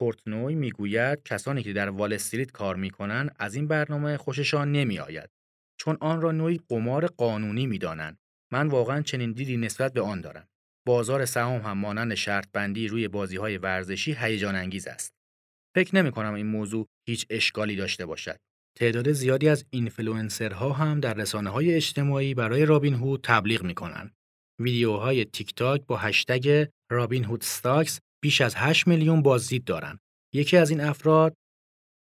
پورتنوی 0.00 0.54
می‌گوید 0.54 1.22
کسانی 1.22 1.62
که 1.62 1.72
در 1.72 1.88
وال 1.88 2.12
استریت 2.12 2.50
کار 2.50 2.76
می‌کنند 2.76 3.34
از 3.38 3.54
این 3.54 3.68
برنامه 3.68 4.16
خوششان 4.16 4.72
نمیآید 4.72 5.30
چون 5.80 5.96
آن 6.00 6.20
را 6.20 6.32
نوعی 6.32 6.60
قمار 6.68 7.06
قانونی 7.06 7.66
می‌دانند. 7.66 8.18
من 8.52 8.68
واقعا 8.68 9.02
چنین 9.02 9.32
دیدی 9.32 9.56
نسبت 9.56 9.92
به 9.92 10.00
آن 10.00 10.20
دارم. 10.20 10.48
بازار 10.86 11.24
سهام 11.24 11.60
هم 11.60 11.78
مانند 11.78 12.14
شرط 12.14 12.48
بندی 12.52 12.88
روی 12.88 13.08
بازی 13.08 13.36
های 13.36 13.58
ورزشی 13.58 14.16
هیجان 14.18 14.54
انگیز 14.54 14.86
است. 14.86 15.12
فکر 15.74 15.96
نمی 15.96 16.10
کنم 16.10 16.34
این 16.34 16.46
موضوع 16.46 16.88
هیچ 17.08 17.26
اشکالی 17.30 17.76
داشته 17.76 18.06
باشد. 18.06 18.38
تعداد 18.78 19.12
زیادی 19.12 19.48
از 19.48 19.64
اینفلوئنسرها 19.70 20.72
هم 20.72 21.00
در 21.00 21.14
رسانه 21.14 21.50
های 21.50 21.74
اجتماعی 21.74 22.34
برای 22.34 22.66
رابین 22.66 22.94
هود 22.94 23.20
تبلیغ 23.22 23.62
می 23.62 23.74
کنند. 23.74 24.14
ویدیوهای 24.60 25.24
تیک 25.24 25.54
تاک 25.54 25.86
با 25.86 25.96
هشتگ 25.96 26.66
Robinhood 26.90 27.42
Stocks 27.42 28.00
بیش 28.22 28.40
از 28.40 28.54
8 28.56 28.86
میلیون 28.86 29.22
بازدید 29.22 29.64
دارند. 29.64 29.98
یکی 30.34 30.56
از 30.56 30.70
این 30.70 30.80
افراد 30.80 31.34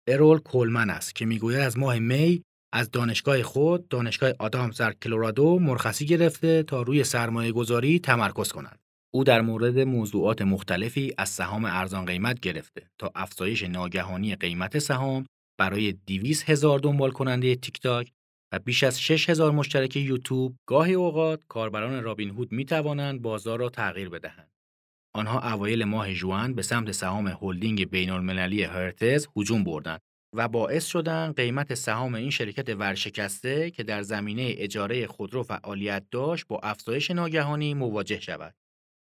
ارول 0.10 0.40
کولمن 0.40 0.90
است 0.90 1.16
که 1.16 1.26
می‌گوید 1.26 1.60
از 1.60 1.78
ماه 1.78 2.00
می 2.00 2.44
از 2.74 2.92
دانشگاه 2.92 3.44
خود 3.44 3.88
دانشگاه 3.88 4.34
آدامز 4.40 4.78
در 4.78 4.94
کلرادو 4.94 5.60
مرخصی 5.60 6.06
گرفته 6.06 6.64
تا 6.64 6.82
روی 6.82 7.04
سرمایه 7.04 7.52
گذاری 7.52 8.00
تمرکز 8.00 8.52
کند. 8.52 8.80
او 9.14 9.24
در 9.24 9.42
مورد 9.42 9.80
موضوعات 9.80 10.42
مختلفی 10.42 11.14
از 11.18 11.30
سهام 11.30 11.66
ارزان 11.66 12.06
قیمت 12.06 12.40
گرفته 12.40 12.90
تا 13.00 13.12
افزایش 13.16 13.64
ناگهانی 13.64 14.36
قیمت 14.36 14.80
سهام 14.80 15.26
برای 15.62 15.92
200 15.92 16.50
هزار 16.50 16.80
دنبال 16.80 17.12
کننده 17.12 17.56
تیک 17.56 17.80
تاک 17.80 18.12
و 18.54 18.60
بیش 18.60 18.84
از 18.84 19.02
6000 19.02 19.52
مشترک 19.52 19.96
یوتیوب 19.96 20.56
گاهی 20.66 20.94
اوقات 20.94 21.42
کاربران 21.48 22.04
رابین 22.04 22.30
هود 22.30 22.52
می 22.52 22.66
توانند 22.66 23.22
بازار 23.22 23.60
را 23.60 23.70
تغییر 23.70 24.10
بدهند. 24.10 24.52
آنها 25.16 25.54
اوایل 25.54 25.84
ماه 25.84 26.14
ژوئن 26.14 26.54
به 26.54 26.62
سمت 26.62 26.92
سهام 26.92 27.28
هلدینگ 27.28 27.90
بین‌المللی 27.90 28.64
هرتز 28.64 29.28
هجوم 29.38 29.64
بردند 29.64 30.02
و 30.36 30.48
باعث 30.48 30.86
شدند 30.86 31.36
قیمت 31.36 31.74
سهام 31.74 32.16
این 32.16 32.30
شرکت 32.30 32.70
ورشکسته 32.70 33.72
که 33.72 33.84
در 33.84 34.02
زمینه 34.02 34.54
اجاره 34.58 35.08
خودرو 35.08 35.44
فعالیت 35.44 36.06
داشت 36.12 36.48
با 36.48 36.60
افزایش 36.64 37.12
ناگهانی 37.12 37.74
مواجه 37.74 38.20
شود. 38.20 38.56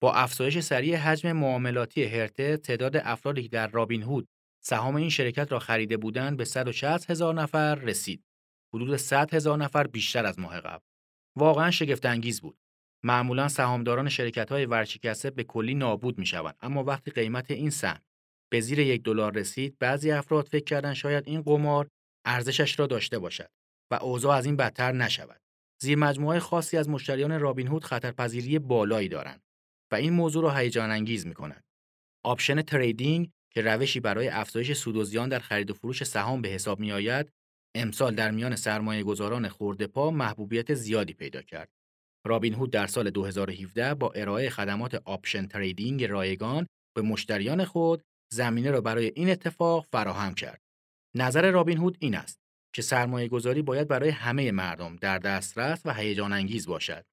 با 0.02 0.12
افزایش 0.12 0.58
سریع 0.58 0.96
حجم 0.96 1.32
معاملاتی 1.32 2.04
هرتز 2.04 2.60
تعداد 2.60 2.96
افرادی 2.96 3.48
در 3.48 3.68
رابین 3.68 4.02
هود 4.02 4.28
سهام 4.62 4.96
این 4.96 5.10
شرکت 5.10 5.52
را 5.52 5.58
خریده 5.58 5.96
بودند 5.96 6.36
به 6.36 6.44
160 6.44 7.10
هزار 7.10 7.34
نفر 7.34 7.74
رسید. 7.74 8.24
حدود 8.74 8.96
100 8.96 9.34
هزار 9.34 9.58
نفر 9.58 9.86
بیشتر 9.86 10.26
از 10.26 10.38
ماه 10.38 10.60
قبل. 10.60 10.84
واقعا 11.36 11.70
شگفت 11.70 12.06
انگیز 12.06 12.40
بود. 12.40 12.58
معمولا 13.04 13.48
سهامداران 13.48 14.08
شرکت 14.08 14.52
های 14.52 14.66
ورشکسته 14.66 15.30
به 15.30 15.44
کلی 15.44 15.74
نابود 15.74 16.18
می 16.18 16.26
شوند 16.26 16.56
اما 16.60 16.84
وقتی 16.84 17.10
قیمت 17.10 17.50
این 17.50 17.70
سهم 17.70 18.02
به 18.52 18.60
زیر 18.60 18.78
یک 18.78 19.02
دلار 19.02 19.32
رسید 19.32 19.78
بعضی 19.78 20.10
افراد 20.10 20.46
فکر 20.46 20.64
کردند 20.64 20.94
شاید 20.94 21.28
این 21.28 21.42
قمار 21.42 21.88
ارزشش 22.24 22.78
را 22.78 22.86
داشته 22.86 23.18
باشد 23.18 23.50
و 23.90 23.94
اوضاع 23.94 24.36
از 24.36 24.46
این 24.46 24.56
بدتر 24.56 24.92
نشود 24.92 25.40
زیر 25.82 25.98
مجموعه 25.98 26.38
خاصی 26.38 26.76
از 26.76 26.88
مشتریان 26.88 27.40
رابین 27.40 27.66
هود 27.66 27.84
خطرپذیری 27.84 28.58
بالایی 28.58 29.08
دارند 29.08 29.42
و 29.92 29.94
این 29.94 30.12
موضوع 30.12 30.42
را 30.42 30.54
هیجان 30.54 30.90
انگیز 30.90 31.26
می 31.26 31.34
کنند. 31.34 31.64
option 32.24 32.62
trading 32.62 33.30
که 33.50 33.62
روشی 33.62 34.00
برای 34.00 34.28
افزایش 34.28 34.72
سود 34.72 34.96
و 34.96 35.04
زیان 35.04 35.28
در 35.28 35.38
خرید 35.38 35.70
و 35.70 35.74
فروش 35.74 36.04
سهام 36.04 36.42
به 36.42 36.48
حساب 36.48 36.80
می 36.80 36.92
آید، 36.92 37.32
امسال 37.74 38.14
در 38.14 38.30
میان 38.30 38.56
سرمایه 38.56 39.02
گذاران 39.02 39.48
خرده 39.48 39.86
پا 39.86 40.10
محبوبیت 40.10 40.74
زیادی 40.74 41.12
پیدا 41.12 41.42
کرد. 41.42 41.70
رابین 42.26 42.54
هود 42.54 42.70
در 42.70 42.86
سال 42.86 43.10
2017 43.10 43.94
با 43.94 44.10
ارائه 44.10 44.50
خدمات 44.50 44.94
option 44.94 45.46
trading 45.46 46.04
رایگان 46.04 46.66
به 46.96 47.02
مشتریان 47.02 47.64
خود 47.64 48.02
زمینه 48.32 48.70
را 48.70 48.80
برای 48.80 49.12
این 49.14 49.30
اتفاق 49.30 49.86
فراهم 49.92 50.34
کرد. 50.34 50.60
نظر 51.16 51.50
رابین 51.50 51.78
هود 51.78 51.96
این 52.00 52.14
است 52.14 52.40
که 52.74 52.82
سرمایه 52.82 53.28
گذاری 53.28 53.62
باید 53.62 53.88
برای 53.88 54.10
همه 54.10 54.52
مردم 54.52 54.96
در 54.96 55.18
دسترس 55.18 55.82
و 55.84 55.94
هیجان 55.94 56.32
انگیز 56.32 56.66
باشد. 56.66 57.04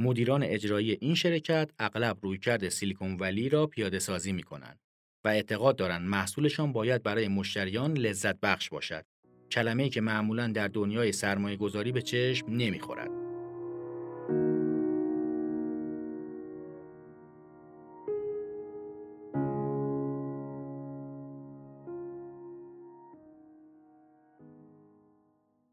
مدیران 0.00 0.42
اجرایی 0.42 0.92
این 1.00 1.14
شرکت 1.14 1.70
اغلب 1.78 2.18
رویکرد 2.22 2.68
سیلیکون 2.68 3.16
ولی 3.16 3.48
را 3.48 3.66
پیاده 3.66 3.98
سازی 3.98 4.32
می 4.32 4.42
کنند 4.42 4.80
و 5.24 5.28
اعتقاد 5.28 5.76
دارند 5.76 6.08
محصولشان 6.08 6.72
باید 6.72 7.02
برای 7.02 7.28
مشتریان 7.28 7.96
لذت 7.96 8.40
بخش 8.40 8.68
باشد. 8.68 9.04
کلمه‌ای 9.50 9.88
که 9.88 10.00
معمولا 10.00 10.46
در 10.46 10.68
دنیای 10.68 11.12
سرمایه 11.12 11.56
گذاری 11.56 11.92
به 11.92 12.02
چشم 12.02 12.46
نمی‌خورد. 12.48 13.10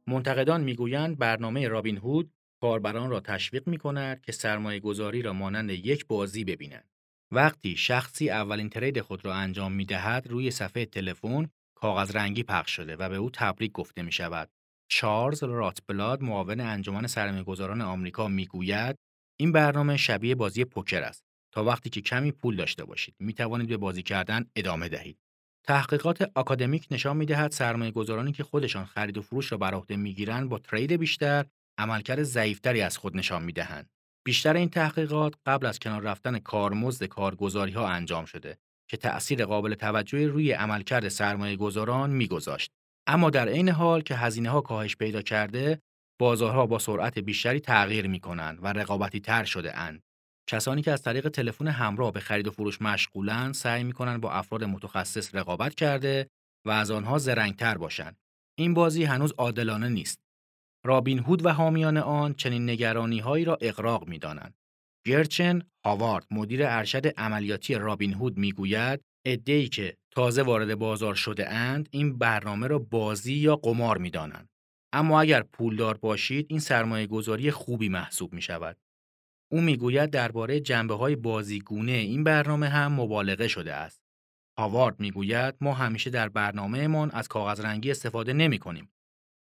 منتقدان 0.07 0.63
می‌گویند 0.63 1.17
برنامه 1.17 1.67
رابین 1.67 1.97
هود 1.97 2.31
کاربران 2.61 3.09
را 3.09 3.19
تشویق 3.19 3.67
می 3.67 3.77
کند 3.77 4.21
که 4.21 4.31
سرمایه 4.31 4.79
گذاری 4.79 5.21
را 5.21 5.33
مانند 5.33 5.69
یک 5.69 6.07
بازی 6.07 6.43
ببینند. 6.43 6.96
وقتی 7.31 7.75
شخصی 7.75 8.29
اولین 8.29 8.69
ترید 8.69 9.01
خود 9.01 9.25
را 9.25 9.34
انجام 9.34 9.72
می 9.72 9.86
دهد 9.86 10.27
روی 10.27 10.51
صفحه 10.51 10.86
تلفن 10.86 11.50
کاغذ 11.75 12.15
رنگی 12.15 12.43
پخش 12.43 12.72
شده 12.75 12.96
و 12.96 13.10
به 13.10 13.15
او 13.15 13.29
تبریک 13.34 13.72
گفته 13.72 14.01
می 14.01 14.12
شود. 14.12 14.50
چارلز 14.91 15.43
راتبلاد 15.43 16.22
معاون 16.22 16.60
انجمن 16.60 17.07
سرمایه‌گذاران 17.07 17.81
آمریکا 17.81 18.27
می‌گوید 18.27 18.96
این 19.39 19.51
برنامه 19.51 19.98
شبیه 19.98 20.36
بازی 20.36 20.65
پوکر 20.65 21.01
است 21.01 21.24
تا 21.53 21.63
وقتی 21.63 21.89
که 21.89 22.01
کمی 22.01 22.31
پول 22.31 22.55
داشته 22.55 22.86
باشید 22.86 23.15
می 23.19 23.34
توانید 23.34 23.69
به 23.69 23.77
بازی 23.77 24.03
کردن 24.03 24.46
ادامه 24.55 24.89
دهید 24.89 25.17
تحقیقات 25.63 26.31
آکادمیک 26.36 26.88
نشان 26.91 27.17
می‌دهد 27.17 27.51
سرمایه 27.51 27.91
گذارانی 27.91 28.31
که 28.31 28.43
خودشان 28.43 28.86
خرید 28.86 29.17
و 29.17 29.22
فروش 29.22 29.51
را 29.51 29.57
بر 29.57 29.74
عهده 29.74 29.96
می‌گیرند 29.96 30.50
با 30.50 30.60
ترید 30.60 30.93
بیشتر 30.93 31.46
عملکرد 31.77 32.24
ضعیفتری 32.24 32.81
از 32.81 32.98
خود 32.98 33.17
نشان 33.17 33.43
می‌دهند. 33.43 33.89
بیشتر 34.27 34.53
این 34.53 34.69
تحقیقات 34.69 35.34
قبل 35.46 35.65
از 35.65 35.79
کنار 35.79 36.01
رفتن 36.01 36.39
کارمزد 36.39 37.03
کارگزاری 37.03 37.72
ها 37.72 37.88
انجام 37.88 38.25
شده 38.25 38.57
که 38.89 38.98
تأثیر 38.98 39.46
قابل 39.46 39.75
توجهی 39.75 40.25
روی 40.25 40.51
عملکرد 40.51 41.07
سرمایه 41.07 41.55
گذاران 41.55 42.10
میگذاشت. 42.10 42.72
اما 43.07 43.29
در 43.29 43.50
عین 43.50 43.69
حال 43.69 44.01
که 44.01 44.15
هزینه 44.15 44.50
ها 44.50 44.62
کاهش 44.62 44.96
پیدا 44.96 45.22
کرده، 45.22 45.81
بازارها 46.19 46.65
با 46.65 46.79
سرعت 46.79 47.19
بیشتری 47.19 47.60
تغییر 47.60 48.07
می 48.07 48.19
کنند 48.19 48.60
و 48.62 48.67
رقابتی 48.67 49.19
تر 49.19 49.43
شده 49.43 49.77
اند. 49.77 50.03
کسانی 50.50 50.81
که 50.81 50.91
از 50.91 51.01
طریق 51.01 51.29
تلفن 51.29 51.67
همراه 51.67 52.12
به 52.12 52.19
خرید 52.19 52.48
و 52.48 52.51
فروش 52.51 52.81
مشغولند 52.81 53.53
سعی 53.53 53.84
می‌کنند 53.84 54.22
با 54.22 54.31
افراد 54.31 54.63
متخصص 54.63 55.36
رقابت 55.36 55.75
کرده 55.75 56.27
و 56.65 56.69
از 56.69 56.91
آنها 56.91 57.17
زرنگتر 57.17 57.77
باشند. 57.77 58.17
این 58.57 58.74
بازی 58.74 59.03
هنوز 59.03 59.34
عادلانه 59.38 59.89
نیست. 59.89 60.19
رابین 60.86 61.19
هود 61.19 61.46
و 61.46 61.50
حامیان 61.50 61.98
آن 61.98 62.34
چنین 62.34 62.69
نگرانی 62.69 63.19
هایی 63.19 63.46
را 63.46 63.57
اقراق 63.62 64.07
می 64.07 64.19
دانند. 64.19 64.53
گرچن 65.05 65.62
هاوارد 65.86 66.25
مدیر 66.31 66.62
ارشد 66.63 67.07
عملیاتی 67.07 67.75
رابین 67.75 68.13
هود 68.13 68.38
می‌گوید 68.38 69.01
ادعی 69.25 69.69
که 69.69 69.98
تازه 70.12 70.43
وارد 70.43 70.75
بازار 70.75 71.15
شده 71.15 71.50
اند 71.50 71.89
این 71.91 72.17
برنامه 72.17 72.67
را 72.67 72.79
بازی 72.79 73.34
یا 73.34 73.55
قمار 73.55 73.98
می 73.98 74.10
دانند. 74.10 74.50
اما 74.93 75.22
اگر 75.22 75.41
پولدار 75.41 75.98
باشید 75.98 76.46
این 76.50 76.60
سرمایه 76.60 77.07
گذاری 77.07 77.51
خوبی 77.51 77.89
محسوب 77.89 78.34
می 78.34 78.41
شود. 78.41 78.77
او 79.51 79.62
می‌گوید 79.62 80.10
درباره 80.10 80.60
جنبه 80.60 80.96
های 80.96 81.15
بازیگونه 81.15 81.91
این 81.91 82.24
برنامه 82.24 82.69
هم 82.69 82.93
مبالغه 82.93 83.48
شده 83.48 83.74
است. 83.74 84.01
هاوارد 84.57 85.00
می‌گوید 85.00 85.55
ما 85.62 85.74
همیشه 85.74 86.10
در 86.10 86.29
برنامهمان 86.29 87.12
از 87.12 87.27
کاغذ 87.27 87.60
رنگی 87.60 87.91
استفاده 87.91 88.34
نمی 88.34 88.60
کنیم. 88.60 88.89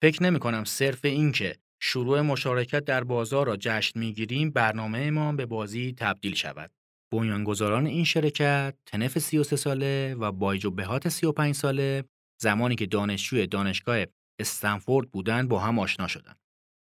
فکر 0.04 0.22
نمی 0.22 0.38
کنم 0.38 0.64
صرف 0.64 1.04
این 1.04 1.32
که 1.32 1.56
شروع 1.80 2.20
مشارکت 2.20 2.84
در 2.84 3.04
بازار 3.04 3.46
را 3.46 3.56
جشن 3.56 4.00
می‌گیریم 4.00 4.50
برنامه 4.50 5.10
ما 5.10 5.32
به 5.32 5.46
بازی 5.46 5.94
تبدیل 5.98 6.34
شود. 6.34 6.70
بنیانگذاران 7.12 7.86
این 7.86 8.04
شرکت 8.04 8.74
تنف 8.86 9.18
33 9.18 9.56
ساله 9.56 10.14
و 10.14 10.32
بایجو 10.32 10.70
بهات 10.70 11.08
35 11.08 11.54
ساله 11.54 12.04
زمانی 12.40 12.74
که 12.74 12.86
دانشجوی 12.86 13.46
دانشگاه 13.46 14.04
استنفورد 14.38 15.10
بودند 15.10 15.48
با 15.48 15.58
هم 15.58 15.78
آشنا 15.78 16.06
شدند 16.06 16.38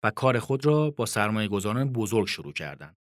و 0.04 0.10
کار 0.10 0.38
خود 0.38 0.66
را 0.66 0.90
با 0.90 1.06
سرمایه 1.06 1.48
گذاران 1.48 1.92
بزرگ 1.92 2.26
شروع 2.26 2.52
کردند. 2.52 2.96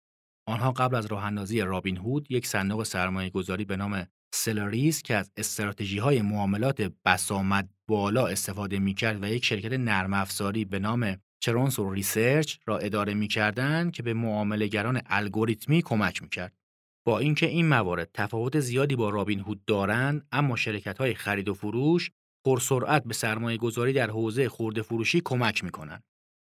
آنها 0.47 0.71
قبل 0.71 0.95
از 0.95 1.05
راه 1.05 1.25
اندازی 1.25 1.61
رابین 1.61 1.97
هود 1.97 2.31
یک 2.31 2.47
صندوق 2.47 2.83
سرمایه 2.83 3.29
گذاری 3.29 3.65
به 3.65 3.77
نام 3.77 4.07
Celeris 4.33 5.01
که 5.01 5.15
از 5.15 5.31
استراتژی 5.38 5.98
های 5.98 6.21
معاملات 6.21 6.91
بسامد 7.05 7.69
بالا 7.88 8.27
استفاده 8.27 8.79
می 8.79 8.93
کرد 8.93 9.24
و 9.24 9.27
یک 9.27 9.45
شرکت 9.45 9.71
نرم 9.71 10.13
افزاری 10.13 10.65
به 10.65 10.79
نام 10.79 11.17
Chronos 11.39 11.79
Research 11.79 12.57
را 12.65 12.77
اداره 12.77 13.13
می 13.13 13.27
کردند 13.27 13.91
که 13.91 14.03
به 14.03 14.13
معاملهگران 14.13 15.01
الگوریتمی 15.05 15.81
کمک 15.81 16.21
می 16.21 16.29
کرد. 16.29 16.53
با 17.05 17.19
اینکه 17.19 17.45
این 17.45 17.67
موارد 17.67 18.09
تفاوت 18.13 18.59
زیادی 18.59 18.95
با 18.95 19.09
رابین 19.09 19.39
هود 19.39 19.65
دارند 19.65 20.27
اما 20.31 20.55
شرکت 20.55 20.98
های 20.98 21.13
خرید 21.13 21.50
و 21.50 21.53
فروش 21.53 22.12
پرسرعت 22.45 23.03
به 23.03 23.13
سرمایه 23.13 23.57
گذاری 23.57 23.93
در 23.93 24.09
حوزه 24.09 24.50
خورده 24.50 24.81
فروشی 24.81 25.21
کمک 25.25 25.63
می 25.63 25.69
کنند. 25.69 26.03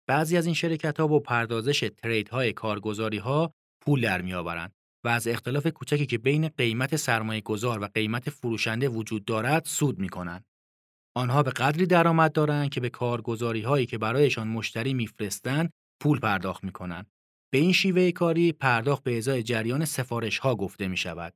بعضی 0.08 0.36
از 0.36 0.46
این 0.46 0.54
شرکت 0.54 1.00
ها 1.00 1.06
با 1.06 1.20
پردازش 1.20 1.90
ترید 1.98 2.28
های 2.28 2.52
کارگزاری 2.52 3.18
ها 3.18 3.54
پول 3.80 4.00
در 4.00 4.22
می 4.22 4.34
آورند 4.34 4.72
و 5.04 5.08
از 5.08 5.28
اختلاف 5.28 5.66
کوچکی 5.66 6.06
که 6.06 6.18
بین 6.18 6.48
قیمت 6.48 6.96
سرمایه 6.96 7.40
گذار 7.40 7.82
و 7.82 7.88
قیمت 7.94 8.30
فروشنده 8.30 8.88
وجود 8.88 9.24
دارد 9.24 9.64
سود 9.64 9.98
می 9.98 10.08
کنند. 10.08 10.44
آنها 11.16 11.42
به 11.42 11.50
قدری 11.50 11.86
درآمد 11.86 12.32
دارند 12.32 12.70
که 12.70 12.80
به 12.80 12.88
کارگزاری 12.88 13.60
هایی 13.60 13.86
که 13.86 13.98
برایشان 13.98 14.48
مشتری 14.48 14.94
میفرستند 14.94 15.72
پول 16.00 16.18
پرداخت 16.18 16.64
می 16.64 16.72
کنند. 16.72 17.06
به 17.52 17.58
این 17.58 17.72
شیوه 17.72 18.10
کاری 18.10 18.52
پرداخت 18.52 19.02
به 19.02 19.18
ازای 19.18 19.42
جریان 19.42 19.84
سفارش 19.84 20.38
ها 20.38 20.54
گفته 20.54 20.88
می 20.88 20.96
شود. 20.96 21.34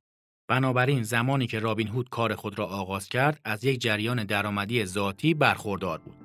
بنابراین 0.49 1.03
زمانی 1.03 1.47
که 1.47 1.59
رابین 1.59 1.87
هود 1.87 2.09
کار 2.09 2.35
خود 2.35 2.59
را 2.59 2.65
آغاز 2.65 3.09
کرد 3.09 3.41
از 3.43 3.63
یک 3.63 3.81
جریان 3.81 4.23
درآمدی 4.23 4.85
ذاتی 4.85 5.33
برخوردار 5.33 5.99
بود. 5.99 6.24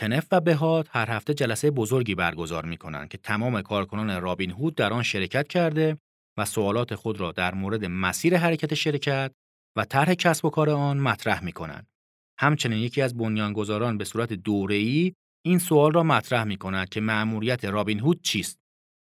تنف 0.00 0.26
و 0.32 0.40
بهاد 0.40 0.88
هر 0.90 1.10
هفته 1.10 1.34
جلسه 1.34 1.70
بزرگی 1.70 2.14
برگزار 2.14 2.66
می 2.66 2.76
کنند 2.76 3.08
که 3.08 3.18
تمام 3.18 3.62
کارکنان 3.62 4.22
رابین 4.22 4.50
هود 4.50 4.74
در 4.74 4.92
آن 4.92 5.02
شرکت 5.02 5.48
کرده 5.48 5.98
و 6.38 6.44
سوالات 6.44 6.94
خود 6.94 7.20
را 7.20 7.32
در 7.32 7.54
مورد 7.54 7.84
مسیر 7.84 8.36
حرکت 8.36 8.74
شرکت 8.74 9.32
و 9.76 9.84
طرح 9.84 10.14
کسب 10.14 10.44
و 10.44 10.50
کار 10.50 10.70
آن 10.70 10.98
مطرح 10.98 11.44
می 11.44 11.52
کنند. 11.52 11.86
همچنین 12.38 12.78
یکی 12.78 13.02
از 13.02 13.16
بنیانگذاران 13.16 13.98
به 13.98 14.04
صورت 14.04 14.32
دوره‌ای 14.32 15.12
این 15.44 15.58
سوال 15.58 15.92
را 15.92 16.02
مطرح 16.02 16.44
می 16.44 16.56
کند 16.56 16.88
که 16.88 17.00
مأموریت 17.00 17.64
رابین 17.64 18.00
هود 18.00 18.22
چیست 18.22 18.58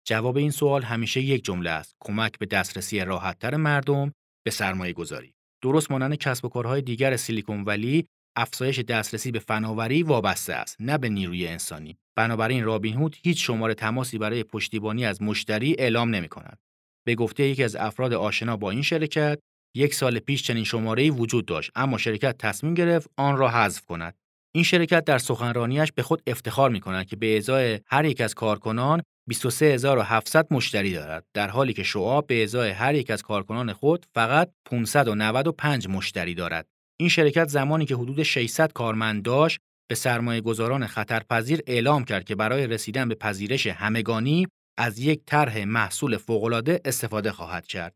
جواب 0.07 0.37
این 0.37 0.51
سوال 0.51 0.81
همیشه 0.81 1.21
یک 1.21 1.45
جمله 1.45 1.69
است 1.69 1.95
کمک 1.99 2.39
به 2.39 2.45
دسترسی 2.45 2.99
راحتتر 2.99 3.55
مردم 3.55 4.11
به 4.45 4.51
سرمایه 4.51 4.93
گذاری 4.93 5.33
درست 5.63 5.91
مانند 5.91 6.15
کسب 6.15 6.45
و 6.45 6.49
کارهای 6.49 6.81
دیگر 6.81 7.15
سیلیکون 7.15 7.63
ولی 7.63 8.07
افزایش 8.35 8.79
دسترسی 8.79 9.31
به 9.31 9.39
فناوری 9.39 10.03
وابسته 10.03 10.53
است 10.53 10.77
نه 10.79 10.97
به 10.97 11.09
نیروی 11.09 11.47
انسانی. 11.47 11.97
بنابراین 12.15 12.63
رابین 12.63 12.93
هود 12.93 13.15
هیچ 13.23 13.45
شماره 13.45 13.73
تماسی 13.73 14.17
برای 14.17 14.43
پشتیبانی 14.43 15.05
از 15.05 15.21
مشتری 15.21 15.75
اعلام 15.79 16.09
نمی 16.09 16.27
کند. 16.27 16.59
به 17.05 17.15
گفته 17.15 17.43
یکی 17.43 17.63
از 17.63 17.75
افراد 17.75 18.13
آشنا 18.13 18.57
با 18.57 18.71
این 18.71 18.81
شرکت 18.81 19.39
یک 19.75 19.93
سال 19.93 20.19
پیش 20.19 20.43
چنین 20.43 20.63
شماره‌ای 20.63 21.09
وجود 21.09 21.45
داشت 21.45 21.71
اما 21.75 21.97
شرکت 21.97 22.37
تصمیم 22.37 22.73
گرفت 22.73 23.09
آن 23.17 23.37
را 23.37 23.49
حذف 23.49 23.85
کند. 23.85 24.15
این 24.55 24.63
شرکت 24.63 25.05
در 25.05 25.17
سخنرانیش 25.17 25.91
به 25.91 26.03
خود 26.03 26.21
افتخار 26.27 26.69
می 26.69 26.79
کند 26.79 27.05
که 27.05 27.15
به 27.15 27.37
ازای 27.37 27.79
هر 27.85 28.05
یک 28.05 28.21
از 28.21 28.33
کارکنان 28.33 29.01
23700 29.27 30.47
مشتری 30.51 30.93
دارد 30.93 31.25
در 31.33 31.49
حالی 31.49 31.73
که 31.73 31.83
شعاب 31.83 32.27
به 32.27 32.43
ازای 32.43 32.69
هر 32.69 32.95
یک 32.95 33.11
از 33.11 33.21
کارکنان 33.21 33.73
خود 33.73 34.05
فقط 34.13 34.51
595 34.65 35.87
مشتری 35.87 36.33
دارد. 36.33 36.67
این 36.99 37.09
شرکت 37.09 37.47
زمانی 37.47 37.85
که 37.85 37.95
حدود 37.95 38.23
600 38.23 38.73
کارمند 38.73 39.23
داشت 39.23 39.59
به 39.89 39.95
سرمایه 39.95 40.41
گذاران 40.41 40.87
خطرپذیر 40.87 41.61
اعلام 41.67 42.03
کرد 42.03 42.23
که 42.23 42.35
برای 42.35 42.67
رسیدن 42.67 43.09
به 43.09 43.15
پذیرش 43.15 43.67
همگانی 43.67 44.47
از 44.77 44.99
یک 44.99 45.21
طرح 45.25 45.63
محصول 45.63 46.17
فوق‌العاده 46.17 46.81
استفاده 46.85 47.31
خواهد 47.31 47.67
کرد. 47.67 47.93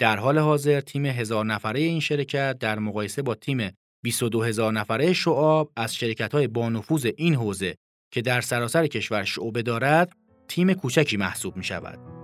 در 0.00 0.16
حال 0.16 0.38
حاضر 0.38 0.80
تیم 0.80 1.06
هزار 1.06 1.44
نفره 1.44 1.80
این 1.80 2.00
شرکت 2.00 2.58
در 2.58 2.78
مقایسه 2.78 3.22
با 3.22 3.34
تیم 3.34 3.70
22 4.04 4.42
هزار 4.42 4.72
نفره 4.72 5.12
شعاب 5.12 5.72
از 5.76 5.94
شرکت 5.94 6.34
های 6.34 6.46
بانفوذ 6.46 7.10
این 7.16 7.34
حوزه 7.34 7.74
که 8.12 8.22
در 8.22 8.40
سراسر 8.40 8.86
کشور 8.86 9.24
شعبه 9.24 9.62
دارد 9.62 10.12
تیم 10.48 10.72
کوچکی 10.72 11.16
محسوب 11.16 11.56
می 11.56 11.64
شود. 11.64 12.15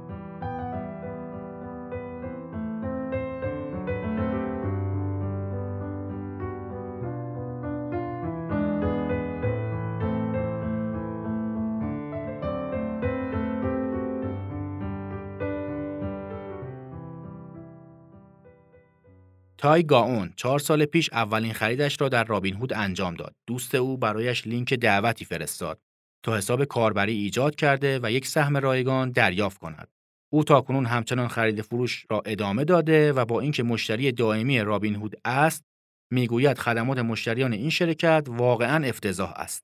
تای 19.62 19.82
گاون 19.82 20.32
چهار 20.36 20.58
سال 20.58 20.84
پیش 20.84 21.10
اولین 21.12 21.52
خریدش 21.52 22.00
را 22.00 22.08
در 22.08 22.24
رابین 22.24 22.54
هود 22.54 22.72
انجام 22.72 23.14
داد. 23.14 23.34
دوست 23.46 23.74
او 23.74 23.96
برایش 23.96 24.46
لینک 24.46 24.74
دعوتی 24.74 25.24
فرستاد 25.24 25.78
تا 26.24 26.36
حساب 26.36 26.64
کاربری 26.64 27.12
ایجاد 27.12 27.54
کرده 27.54 28.00
و 28.02 28.10
یک 28.10 28.26
سهم 28.26 28.56
رایگان 28.56 29.10
دریافت 29.10 29.58
کند. 29.58 29.88
او 30.32 30.44
تاکنون 30.44 30.86
همچنان 30.86 31.28
خرید 31.28 31.62
فروش 31.62 32.06
را 32.10 32.22
ادامه 32.26 32.64
داده 32.64 33.12
و 33.12 33.24
با 33.24 33.40
اینکه 33.40 33.62
مشتری 33.62 34.12
دائمی 34.12 34.60
رابین 34.60 34.94
هود 34.94 35.16
است، 35.24 35.64
می‌گوید 36.12 36.58
خدمات 36.58 36.98
مشتریان 36.98 37.52
این 37.52 37.70
شرکت 37.70 38.24
واقعا 38.28 38.84
افتضاح 38.86 39.32
است. 39.36 39.62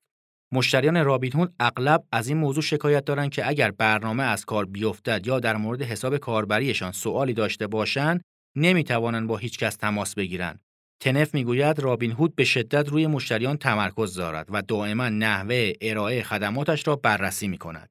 مشتریان 0.53 1.05
رابین 1.05 1.33
هود 1.33 1.55
اغلب 1.61 2.05
از 2.13 2.29
این 2.29 2.37
موضوع 2.37 2.63
شکایت 2.63 3.05
دارند 3.05 3.31
که 3.31 3.49
اگر 3.49 3.71
برنامه 3.71 4.23
از 4.23 4.45
کار 4.45 4.65
بیفتد 4.65 5.27
یا 5.27 5.41
در 5.41 5.57
مورد 5.57 5.83
حساب 5.83 6.17
کاربریشان 6.17 6.93
سوالی 6.93 7.35
داشته 7.35 7.67
باشند 7.67 8.23
نمی 8.57 8.85
توانند 8.85 9.29
با 9.29 9.37
هیچ 9.37 9.59
کس 9.59 9.77
تماس 9.77 10.15
بگیرند. 10.15 10.61
تنف 11.01 11.35
می‌گوید 11.35 11.79
رابین 11.79 12.13
هود 12.13 12.37
به 12.37 12.45
شدت 12.45 12.89
روی 12.89 13.07
مشتریان 13.07 13.57
تمرکز 13.57 14.15
دارد 14.15 14.47
و 14.51 14.63
دائما 14.63 15.09
نحوه 15.09 15.73
ارائه 15.81 16.23
خدماتش 16.23 16.89
را 16.89 16.97
بررسی 16.97 17.49
می 17.49 17.59
کند. 17.59 17.91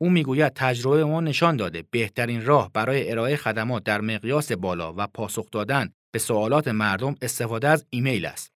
او 0.00 0.10
می‌گوید 0.10 0.52
تجربه 0.52 1.04
ما 1.04 1.20
نشان 1.20 1.56
داده 1.56 1.84
بهترین 1.90 2.44
راه 2.44 2.70
برای 2.72 3.10
ارائه 3.10 3.36
خدمات 3.36 3.84
در 3.84 4.00
مقیاس 4.00 4.52
بالا 4.52 4.94
و 4.96 5.06
پاسخ 5.06 5.50
دادن 5.50 5.90
به 6.12 6.18
سوالات 6.18 6.68
مردم 6.68 7.14
استفاده 7.22 7.68
از 7.68 7.86
ایمیل 7.90 8.26
است. 8.26 8.52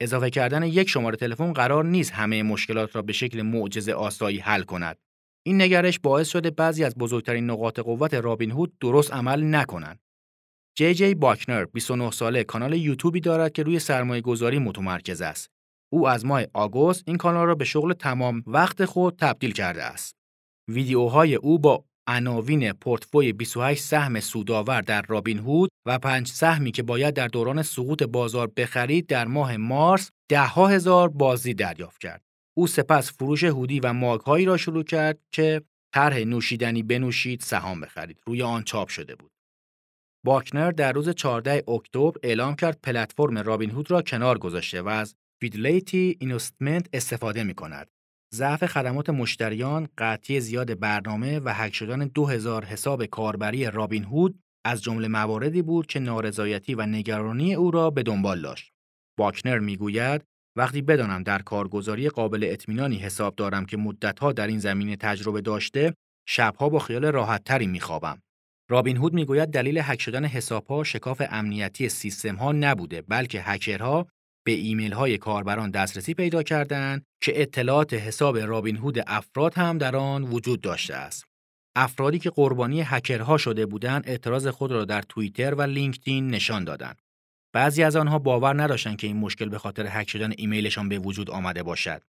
اضافه 0.00 0.30
کردن 0.30 0.62
یک 0.62 0.88
شماره 0.88 1.16
تلفن 1.16 1.52
قرار 1.52 1.84
نیست 1.84 2.12
همه 2.12 2.42
مشکلات 2.42 2.96
را 2.96 3.02
به 3.02 3.12
شکل 3.12 3.42
معجزه 3.42 3.92
آسایی 3.92 4.38
حل 4.38 4.62
کند. 4.62 4.96
این 5.46 5.62
نگرش 5.62 5.98
باعث 5.98 6.28
شده 6.28 6.50
بعضی 6.50 6.84
از 6.84 6.94
بزرگترین 6.94 7.50
نقاط 7.50 7.80
قوت 7.80 8.14
رابین 8.14 8.50
هود 8.50 8.78
درست 8.78 9.12
عمل 9.12 9.54
نکنند. 9.54 10.00
جی 10.76 10.94
جی 10.94 11.14
باکنر 11.14 11.64
29 11.64 12.10
ساله 12.10 12.44
کانال 12.44 12.72
یوتیوبی 12.72 13.20
دارد 13.20 13.52
که 13.52 13.62
روی 13.62 13.78
سرمایه 13.78 14.20
گذاری 14.20 14.58
متمرکز 14.58 15.22
است. 15.22 15.50
او 15.92 16.08
از 16.08 16.24
ماه 16.24 16.42
آگوست 16.54 17.02
این 17.06 17.16
کانال 17.16 17.46
را 17.46 17.54
به 17.54 17.64
شغل 17.64 17.92
تمام 17.92 18.42
وقت 18.46 18.84
خود 18.84 19.16
تبدیل 19.16 19.52
کرده 19.52 19.82
است. 19.82 20.14
ویدیوهای 20.70 21.34
او 21.34 21.58
با 21.58 21.84
عناوین 22.06 22.72
پورتفوی 22.72 23.32
28 23.32 23.82
سهم 23.82 24.20
سودآور 24.20 24.80
در 24.80 25.02
رابین 25.02 25.38
هود 25.38 25.70
و 25.86 25.98
پنج 25.98 26.28
سهمی 26.28 26.72
که 26.72 26.82
باید 26.82 27.14
در 27.14 27.28
دوران 27.28 27.62
سقوط 27.62 28.02
بازار 28.02 28.46
بخرید 28.56 29.06
در 29.06 29.26
ماه 29.26 29.56
مارس 29.56 30.10
دهها 30.30 30.68
هزار 30.68 31.08
بازدید 31.08 31.58
دریافت 31.58 32.00
کرد. 32.00 32.22
او 32.56 32.66
سپس 32.66 33.12
فروش 33.12 33.44
هودی 33.44 33.80
و 33.80 33.92
ماگهایی 33.92 34.44
را 34.44 34.56
شروع 34.56 34.82
کرد 34.82 35.18
که 35.32 35.62
طرح 35.94 36.18
نوشیدنی 36.18 36.82
بنوشید 36.82 37.40
سهام 37.40 37.80
بخرید 37.80 38.18
روی 38.26 38.42
آن 38.42 38.62
چاپ 38.62 38.88
شده 38.88 39.16
بود. 39.16 39.33
باکنر 40.24 40.70
در 40.70 40.92
روز 40.92 41.08
14 41.08 41.64
اکتبر 41.68 42.18
اعلام 42.22 42.56
کرد 42.56 42.78
پلتفرم 42.82 43.38
رابین 43.38 43.70
هود 43.70 43.90
را 43.90 44.02
کنار 44.02 44.38
گذاشته 44.38 44.82
و 44.82 44.88
از 44.88 45.14
فیدلیتی 45.40 46.16
اینوستمنت 46.20 46.88
استفاده 46.92 47.44
می 47.44 47.54
کند. 47.54 47.88
ضعف 48.34 48.66
خدمات 48.66 49.10
مشتریان، 49.10 49.88
قطعی 49.98 50.40
زیاد 50.40 50.78
برنامه 50.78 51.38
و 51.38 51.52
هک 51.54 51.74
شدن 51.74 52.04
2000 52.04 52.64
حساب 52.64 53.04
کاربری 53.04 53.70
رابین 53.70 54.04
هود 54.04 54.38
از 54.66 54.82
جمله 54.82 55.08
مواردی 55.08 55.62
بود 55.62 55.86
که 55.86 56.00
نارضایتی 56.00 56.74
و 56.74 56.86
نگرانی 56.86 57.54
او 57.54 57.70
را 57.70 57.90
به 57.90 58.02
دنبال 58.02 58.42
داشت. 58.42 58.72
باکنر 59.18 59.58
می‌گوید 59.58 60.22
وقتی 60.56 60.82
بدانم 60.82 61.22
در 61.22 61.42
کارگزاری 61.42 62.08
قابل 62.08 62.48
اطمینانی 62.50 62.96
حساب 62.96 63.34
دارم 63.34 63.66
که 63.66 63.76
مدتها 63.76 64.32
در 64.32 64.46
این 64.46 64.58
زمینه 64.58 64.96
تجربه 64.96 65.40
داشته، 65.40 65.94
شبها 66.28 66.68
با 66.68 66.78
خیال 66.78 67.04
راحتتری 67.04 67.66
میخوابم. 67.66 68.18
رابین 68.68 68.96
هود 68.96 69.14
می‌گوید 69.14 69.48
دلیل 69.48 69.78
هک 69.78 70.00
شدن 70.00 70.24
حسابها 70.24 70.84
شکاف 70.84 71.22
امنیتی 71.30 71.88
سیستم 71.88 72.36
ها 72.36 72.52
نبوده 72.52 73.02
بلکه 73.02 73.42
هکرها 73.42 74.06
به 74.46 74.52
ایمیل 74.52 74.92
های 74.92 75.18
کاربران 75.18 75.70
دسترسی 75.70 76.14
پیدا 76.14 76.42
کردند 76.42 77.04
که 77.22 77.42
اطلاعات 77.42 77.94
حساب 77.94 78.38
رابین 78.38 78.76
هود 78.76 78.98
افراد 79.06 79.54
هم 79.54 79.78
در 79.78 79.96
آن 79.96 80.22
وجود 80.22 80.60
داشته 80.60 80.94
است. 80.94 81.24
افرادی 81.76 82.18
که 82.18 82.30
قربانی 82.30 82.80
هکرها 82.80 83.38
شده 83.38 83.66
بودند 83.66 84.08
اعتراض 84.08 84.46
خود 84.46 84.72
را 84.72 84.84
در 84.84 85.02
توییتر 85.02 85.54
و 85.54 85.62
لینکدین 85.62 86.30
نشان 86.30 86.64
دادند. 86.64 86.98
بعضی 87.52 87.82
از 87.82 87.96
آنها 87.96 88.18
باور 88.18 88.62
نداشتند 88.62 88.96
که 88.96 89.06
این 89.06 89.16
مشکل 89.16 89.48
به 89.48 89.58
خاطر 89.58 89.86
هک 89.90 90.10
شدن 90.10 90.32
ایمیلشان 90.36 90.88
به 90.88 90.98
وجود 90.98 91.30
آمده 91.30 91.62
باشد. 91.62 92.02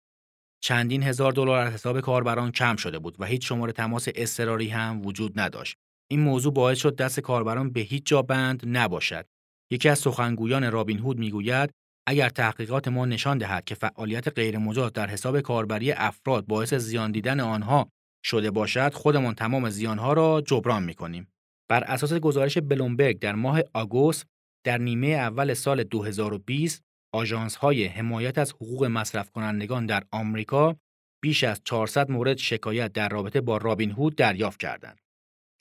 چندین 0.62 1.02
هزار 1.02 1.32
دلار 1.32 1.58
از 1.58 1.72
حساب 1.72 2.00
کاربران 2.00 2.52
کم 2.52 2.76
شده 2.76 2.98
بود 2.98 3.16
و 3.18 3.24
هیچ 3.24 3.48
شماره 3.48 3.72
تماس 3.72 4.08
اضطراری 4.14 4.68
هم 4.68 5.06
وجود 5.06 5.40
نداشت. 5.40 5.76
این 6.12 6.20
موضوع 6.20 6.53
باعث 6.53 6.79
شد 6.79 6.96
دست 6.96 7.20
کاربران 7.20 7.70
به 7.70 7.81
هیچ 7.81 8.07
جا 8.07 8.22
بند 8.22 8.62
نباشد. 8.66 9.27
یکی 9.70 9.88
از 9.88 9.98
سخنگویان 9.98 10.72
رابین 10.72 10.98
هود 10.98 11.18
می‌گوید 11.18 11.70
اگر 12.07 12.29
تحقیقات 12.29 12.88
ما 12.88 13.07
نشان 13.07 13.38
دهد 13.38 13.64
که 13.64 13.75
فعالیت 13.75 14.29
غیرمجاز 14.29 14.92
در 14.92 15.07
حساب 15.07 15.40
کاربری 15.40 15.92
افراد 15.92 16.46
باعث 16.46 16.75
زیان 16.75 17.12
دیدن 17.12 17.40
آنها 17.40 17.88
شده 18.25 18.51
باشد 18.51 18.94
خودمان 18.94 19.35
تمام 19.35 19.70
زیانها 19.70 20.12
را 20.12 20.42
جبران 20.46 20.83
می‌کنیم 20.83 21.29
بر 21.70 21.85
اساس 21.85 22.12
گزارش 22.12 22.59
بلومبرگ 22.59 23.18
در 23.18 23.35
ماه 23.35 23.61
آگوست 23.75 24.27
در 24.66 24.79
نیمه 24.79 25.07
اول 25.07 25.55
سال 25.55 25.83
2020 25.83 26.83
آژانس 27.14 27.57
های 27.57 27.85
حمایت 27.85 28.38
از 28.38 28.53
حقوق 28.53 28.85
مصرف 28.85 29.31
کنندگان 29.31 29.87
در 29.87 30.03
آمریکا 30.11 30.77
بیش 31.22 31.44
از 31.44 31.61
400 31.64 32.11
مورد 32.11 32.37
شکایت 32.37 32.92
در 32.92 33.09
رابطه 33.09 33.40
با 33.40 33.57
رابین 33.57 33.90
هود 33.90 34.16
دریافت 34.16 34.61
کردند 34.61 34.98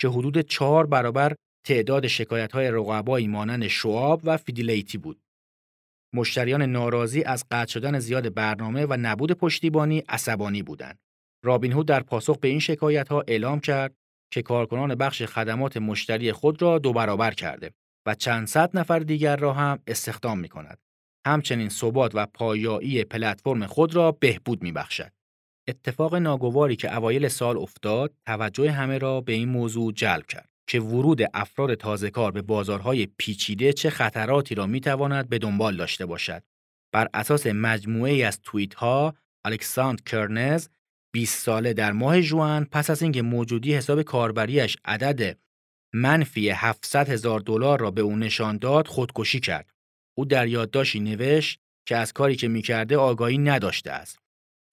که 0.02 0.08
حدود 0.08 0.40
چهار 0.40 0.86
برابر 0.86 1.36
تعداد 1.68 2.08
شکایت 2.08 2.52
های 2.52 2.72
رقبایی 2.72 3.28
مانند 3.28 3.68
Schwab 3.68 4.22
و 4.24 4.38
Fidelity 4.38 4.98
بود. 4.98 5.22
مشتریان 6.14 6.62
ناراضی 6.62 7.24
از 7.24 7.46
قطع 7.52 7.72
شدن 7.72 8.00
زیاد 8.00 8.34
برنامه 8.34 8.86
و 8.86 8.98
نبود 9.02 9.32
پشتیبانی 9.32 10.04
عصبانی 10.10 10.64
بودند. 10.64 11.00
رابین 11.44 11.72
هود 11.72 11.88
در 11.88 12.04
پاسخ 12.04 12.38
به 12.38 12.48
این 12.48 12.60
شکایت 12.60 13.08
ها 13.08 13.24
اعلام 13.28 13.60
کرد 13.60 13.96
که 14.34 14.42
کارکنان 14.42 14.96
بخش 14.96 15.24
خدمات 15.24 15.78
مشتری 15.78 16.32
خود 16.32 16.62
را 16.62 16.80
دو 16.80 16.94
برابر 16.94 17.32
کرده 17.34 17.72
و 18.06 18.16
چند 18.16 18.48
صد 18.48 18.78
نفر 18.78 19.00
دیگر 19.00 19.36
را 19.36 19.54
هم 19.54 19.80
استخدام 19.88 20.40
می 20.40 20.50
کند. 20.50 20.80
همچنین 21.28 21.70
ثبات 21.70 22.12
و 22.16 22.26
پایایی 22.26 23.04
پلتفرم 23.04 23.66
خود 23.66 23.96
را 23.96 24.12
بهبود 24.12 24.64
می 24.64 24.72
بخشد. 24.72 25.12
اتفاق 25.68 26.16
ناگواری 26.16 26.76
که 26.76 26.98
اوایل 26.98 27.28
سال 27.28 27.58
افتاد 27.58 28.14
توجه 28.26 28.72
همه 28.72 28.98
را 28.98 29.22
به 29.22 29.34
این 29.34 29.50
موضوع 29.50 29.94
جلب 29.94 30.26
کرد 30.26 30.50
که 30.68 30.80
ورود 30.80 31.22
افراد 31.34 31.74
تازه 31.76 32.10
کار 32.10 32.32
به 32.32 32.42
بازارهای 32.42 33.08
پیچیده 33.18 33.74
چه 33.74 33.90
خطراتی 33.90 34.56
را 34.56 34.68
می‌تواند 34.68 35.30
به 35.30 35.38
دنبال 35.38 35.78
داشته 35.78 36.06
باشد. 36.06 36.44
بر 36.94 37.08
اساس 37.14 37.48
مجموعه 37.48 38.26
از 38.26 38.40
توییت 38.42 38.74
ها، 38.74 39.16
الکساندر 39.46 40.04
کرنز 40.04 40.68
20 41.14 41.46
ساله 41.46 41.74
در 41.74 41.92
ماه 41.92 42.22
جوان 42.22 42.66
پس 42.66 42.90
از 42.90 43.02
اینکه 43.02 43.22
موجودی 43.22 43.74
حساب 43.74 44.02
کاربریش 44.02 44.78
عدد 44.86 45.38
منفی 45.94 46.50
700 46.50 47.10
هزار 47.10 47.40
دلار 47.40 47.80
را 47.80 47.92
به 47.92 48.02
او 48.02 48.16
نشان 48.16 48.58
داد 48.58 48.88
خودکشی 48.88 49.40
کرد. 49.40 49.70
او 50.18 50.26
در 50.26 50.48
یادداشتی 50.48 51.00
نوشت 51.00 51.60
که 51.86 51.96
از 51.98 52.14
کاری 52.14 52.36
که 52.36 52.48
می‌کرده 52.48 52.98
آگاهی 52.98 53.38
نداشته 53.38 53.92
است. 53.92 54.21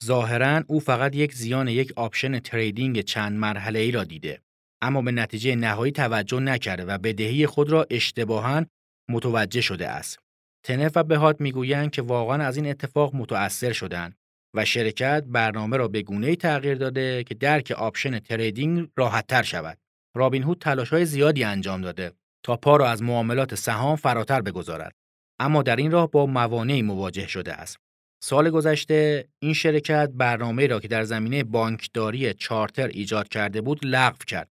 ظاهرا 0.05 0.65
او 0.67 0.81
فقط 0.81 1.17
یک 1.17 1.35
زیان 1.35 1.69
یک 1.69 1.93
option 1.97 2.39
trading 2.39 3.01
چند 3.01 3.39
مرحله 3.39 3.79
ای 3.79 3.91
را 3.91 4.05
دیده 4.05 4.41
اما 4.83 5.03
به 5.03 5.13
نتیجه 5.13 5.55
نهایی 5.55 5.93
توجه 5.93 6.41
نکرده 6.41 6.85
و 6.85 6.99
بدهی 6.99 7.47
خود 7.47 7.71
را 7.71 7.87
اشتباها 7.91 8.65
متوجه 9.11 9.61
شده 9.61 9.89
است. 9.89 10.19
تنف 10.65 10.93
و 10.97 11.03
بهات 11.03 11.41
می‌گویند 11.41 11.91
که 11.91 12.03
واقعا 12.03 12.45
از 12.45 12.57
این 12.57 12.67
اتفاق 12.67 13.15
متأثر 13.15 13.73
شدند 13.73 14.17
و 14.57 14.65
شرکت 14.65 15.25
برنامه 15.27 15.77
را 15.77 15.89
به 15.89 16.03
گونه‌ای 16.03 16.37
تغییر 16.37 16.75
داده 16.75 17.25
که 17.25 17.35
درک 17.35 17.71
option 17.71 18.19
trading 18.19 18.89
راحتتر 18.97 19.43
شود. 19.43 19.79
رابین 20.17 20.43
هود 20.43 20.65
های 20.65 21.05
زیادی 21.05 21.45
انجام 21.45 21.81
داده 21.81 22.13
تا 22.45 22.57
پا 22.57 22.77
را 22.77 22.89
از 22.89 23.03
معاملات 23.03 23.55
سهام 23.55 23.97
فراتر 23.97 24.41
بگذارد 24.41 24.95
اما 25.41 25.63
در 25.63 25.77
این 25.77 25.91
راه 25.91 26.11
با 26.11 26.27
موانعی 26.27 26.83
مواجه 26.83 27.27
شده 27.27 27.53
است. 27.53 27.77
سال 28.23 28.51
گذشته 28.51 29.29
این 29.43 29.55
شرکت 29.55 30.11
برنامه 30.15 30.67
را 30.67 30.81
که 30.81 30.89
در 30.89 31.05
زمینه 31.05 31.45
بانکداری 31.45 32.35
چارتر 32.35 32.87
ایجاد 32.87 33.29
کرده 33.29 33.61
بود 33.61 33.81
لغو 33.83 34.19
کرد. 34.27 34.49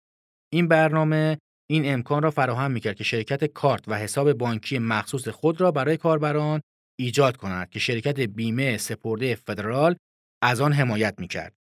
این 0.53 0.69
برنامه 0.69 1.39
این 1.71 1.93
امکان 1.93 2.23
را 2.23 2.31
فراهم 2.31 2.71
می‌کرد 2.71 2.97
که 2.97 3.05
شرکت 3.05 3.45
کارت 3.45 3.89
و 3.89 3.99
حساب 3.99 4.33
بانکی 4.33 4.79
مخصوص 4.79 5.29
خود 5.29 5.61
را 5.61 5.71
برای 5.71 5.97
کاربران 5.97 6.61
ایجاد 6.99 7.37
کند 7.37 7.71
که 7.71 7.79
شرکت 7.79 8.21
بیمه 8.21 8.77
سپرده 8.77 9.35
فدرال 9.35 9.97
از 10.43 10.61
آن 10.61 10.73
حمایت 10.73 11.15
می‌کرد. 11.19 11.55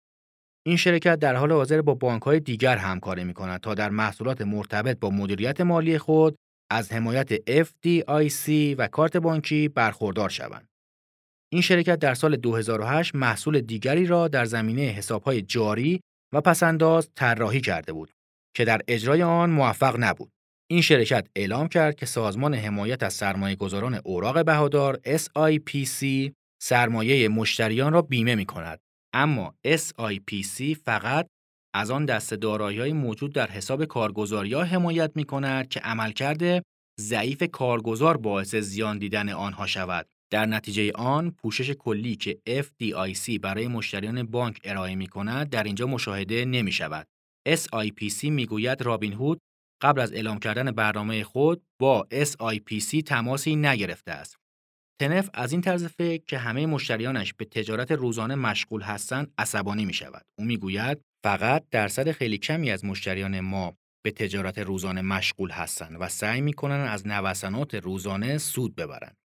این 0.67 0.77
شرکت 0.77 1.19
در 1.19 1.35
حال 1.35 1.53
حاضر 1.53 1.83
با 1.83 1.95
بانکهای 1.95 2.41
دیگر 2.41 2.77
همکاری 2.77 3.25
می 3.25 3.35
کند 3.35 3.61
تا 3.61 3.75
در 3.75 3.91
محصولات 3.91 4.43
مرتبط 4.43 4.99
با 4.99 5.11
مدیریت 5.11 5.61
مالی 5.61 5.99
خود 5.99 6.37
از 6.71 6.93
حمایت 6.93 7.37
FDIC 7.65 8.75
و 8.79 8.89
کارت 8.89 9.17
بانکی 9.17 9.69
برخوردار 9.69 10.29
شوند. 10.29 10.72
این 11.53 11.63
شرکت 11.63 11.99
در 11.99 12.15
سال 12.15 12.37
2008 12.37 13.15
محصول 13.15 13.61
دیگری 13.61 14.07
را 14.07 14.29
در 14.29 14.45
زمینه 14.45 14.83
حسابهای 14.83 15.43
جاری 15.43 16.01
و 16.35 16.41
پسنداز 16.41 17.11
طراحی 17.15 17.61
کرده 17.61 17.93
بود 17.93 18.11
که 18.57 18.65
در 18.65 18.81
اجرای 18.89 19.23
آن 19.23 19.51
موفق 19.51 19.97
نبود. 19.99 20.31
این 20.71 20.81
شرکت 20.81 21.27
اعلام 21.37 21.69
کرد 21.69 21.95
که 21.95 22.07
سازمان 22.07 22.55
حمایت 22.55 23.03
از 23.03 23.15
سرمایه 23.15 23.57
گذاران 23.57 24.01
اوراق 24.05 24.45
بهادار 24.45 25.01
SIPC 25.07 26.31
سرمایه 26.63 27.29
مشتریان 27.29 27.93
را 27.93 28.03
بیمه 28.03 28.35
می 28.35 28.47
کند. 28.47 28.81
اما 29.15 29.55
SIPC 29.67 30.77
فقط 30.85 31.27
از 31.75 31.91
آن 31.91 32.05
دست 32.05 32.35
دارایی 32.35 32.93
موجود 32.93 33.35
در 33.35 33.51
حساب 33.51 33.85
کارگزاری 33.85 34.55
حمایت 34.55 35.13
می 35.15 35.25
کند 35.25 35.69
که 35.69 35.81
عملکرد 35.81 36.65
ضعیف 37.01 37.43
کارگزار 37.43 38.17
باعث 38.17 38.55
زیان 38.55 38.99
دیدن 38.99 39.29
آنها 39.29 39.67
شود. 39.67 40.07
در 40.33 40.47
نتیجه 40.47 40.93
آن 40.95 41.31
پوشش 41.31 41.71
کلی 41.71 42.17
که 42.17 42.39
FDIC 42.49 43.39
برای 43.39 43.69
مشتریان 43.69 44.23
بانک 44.23 44.61
ارائه 44.65 44.95
می 44.95 45.07
کند 45.07 45.51
در 45.51 45.63
اینجا 45.63 45.87
مشاهده 45.87 46.45
نمی 46.45 46.73
شود. 46.73 47.07
SIPC 47.49 48.25
می 48.25 48.47
گوید 48.47 48.83
رابین 48.83 49.13
هود 49.13 49.41
قبل 49.83 50.01
از 50.01 50.13
اعلام 50.13 50.39
کردن 50.39 50.71
برنامه 50.71 51.25
خود 51.25 51.63
با 51.81 52.07
SIPC 52.13 53.03
تماسی 53.07 53.57
نگرفته 53.57 54.13
است. 54.13 54.37
تنف 55.01 55.31
از 55.35 55.53
این 55.53 55.61
طرز 55.61 55.85
فکر 55.85 56.25
که 56.25 56.39
همه 56.39 56.67
مشتریانش 56.67 57.35
به 57.35 57.45
تجارت 57.45 57.93
روزانه 57.93 58.35
مشغول 58.35 58.83
هستند 58.83 59.33
عصبانی 59.39 59.85
می 59.85 59.95
شود. 59.95 60.23
او 60.39 60.45
می 60.45 60.57
گوید 60.57 60.99
فقط 61.25 61.65
درصد 61.71 62.11
خیلی 62.11 62.39
کمی 62.39 62.71
از 62.71 62.85
مشتریان 62.85 63.41
ما 63.41 63.77
به 64.05 64.11
تجارت 64.11 64.59
روزانه 64.59 65.03
مشغول 65.03 65.51
هستند 65.51 65.97
و 66.01 66.09
سعی 66.09 66.41
می 66.41 66.53
کنند 66.53 66.89
از 66.89 67.07
نوسانات 67.07 67.75
روزانه 67.75 68.39
سود 68.39 68.75
ببرند. 68.75 69.22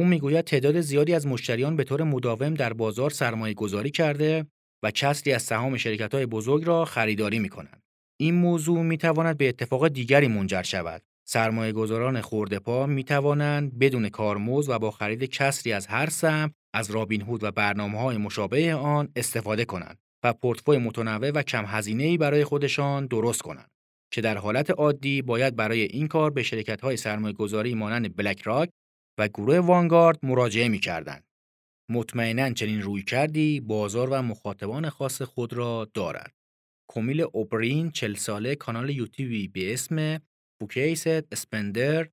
او 0.00 0.06
می‌گوید 0.06 0.44
تعداد 0.44 0.80
زیادی 0.80 1.14
از 1.14 1.26
مشتریان 1.26 1.76
به 1.76 1.84
طور 1.84 2.02
مداوم 2.02 2.54
در 2.54 2.72
بازار 2.72 3.10
سرمایه 3.10 3.54
گذاری 3.54 3.90
کرده 3.90 4.46
و 4.82 4.90
کسری 4.90 5.32
از 5.32 5.42
سهام 5.42 5.76
شرکت 5.76 6.14
های 6.14 6.26
بزرگ 6.26 6.64
را 6.64 6.84
خریداری 6.84 7.38
می 7.38 7.48
کنند. 7.48 7.82
این 8.20 8.34
موضوع 8.34 8.82
می 8.82 8.96
تواند 8.96 9.38
به 9.38 9.48
اتفاق 9.48 9.88
دیگری 9.88 10.28
منجر 10.28 10.62
شود. 10.62 11.02
سرمایه 11.28 11.72
گذاران 11.72 12.20
پا 12.64 12.86
می 12.86 13.04
توانند 13.04 13.78
بدون 13.78 14.08
کارمز 14.08 14.68
و 14.68 14.78
با 14.78 14.90
خرید 14.90 15.24
کسری 15.24 15.72
از 15.72 15.86
هر 15.86 16.10
سهم 16.10 16.52
از 16.74 16.90
رابین 16.90 17.22
هود 17.22 17.44
و 17.44 17.50
برنامه 17.50 17.98
های 17.98 18.16
مشابه 18.16 18.74
آن 18.74 19.08
استفاده 19.16 19.64
کنند 19.64 19.98
و 20.24 20.32
پورتفوی 20.32 20.78
متنوع 20.78 21.30
و 21.30 21.42
کم 21.42 21.64
هزینه 21.66 22.04
ای 22.04 22.18
برای 22.18 22.44
خودشان 22.44 23.06
درست 23.06 23.42
کنند 23.42 23.70
که 24.12 24.20
در 24.20 24.38
حالت 24.38 24.70
عادی 24.70 25.22
باید 25.22 25.56
برای 25.56 25.82
این 25.82 26.08
کار 26.08 26.30
به 26.30 26.42
شرکت 26.42 26.80
های 26.80 26.96
سرمایه 26.96 27.34
گذاری 27.34 27.74
مانند 27.74 28.16
بلک 28.16 28.42
راک 28.42 28.70
و 29.20 29.28
گروه 29.28 29.58
وانگارد 29.58 30.18
مراجعه 30.22 30.68
می 30.68 30.78
کردند. 30.78 31.24
مطمئنا 31.90 32.50
چنین 32.50 32.82
روی 32.82 33.02
کردی 33.02 33.60
بازار 33.60 34.08
و 34.10 34.22
مخاطبان 34.22 34.88
خاص 34.88 35.22
خود 35.22 35.52
را 35.52 35.90
دارد. 35.94 36.32
کمیل 36.90 37.20
اوبرین 37.32 37.90
چل 37.90 38.14
ساله 38.14 38.54
کانال 38.54 38.90
یوتیوبی 38.90 39.48
به 39.48 39.72
اسم 39.72 40.20
بوکیست 40.60 41.32
اسپندر 41.32 42.08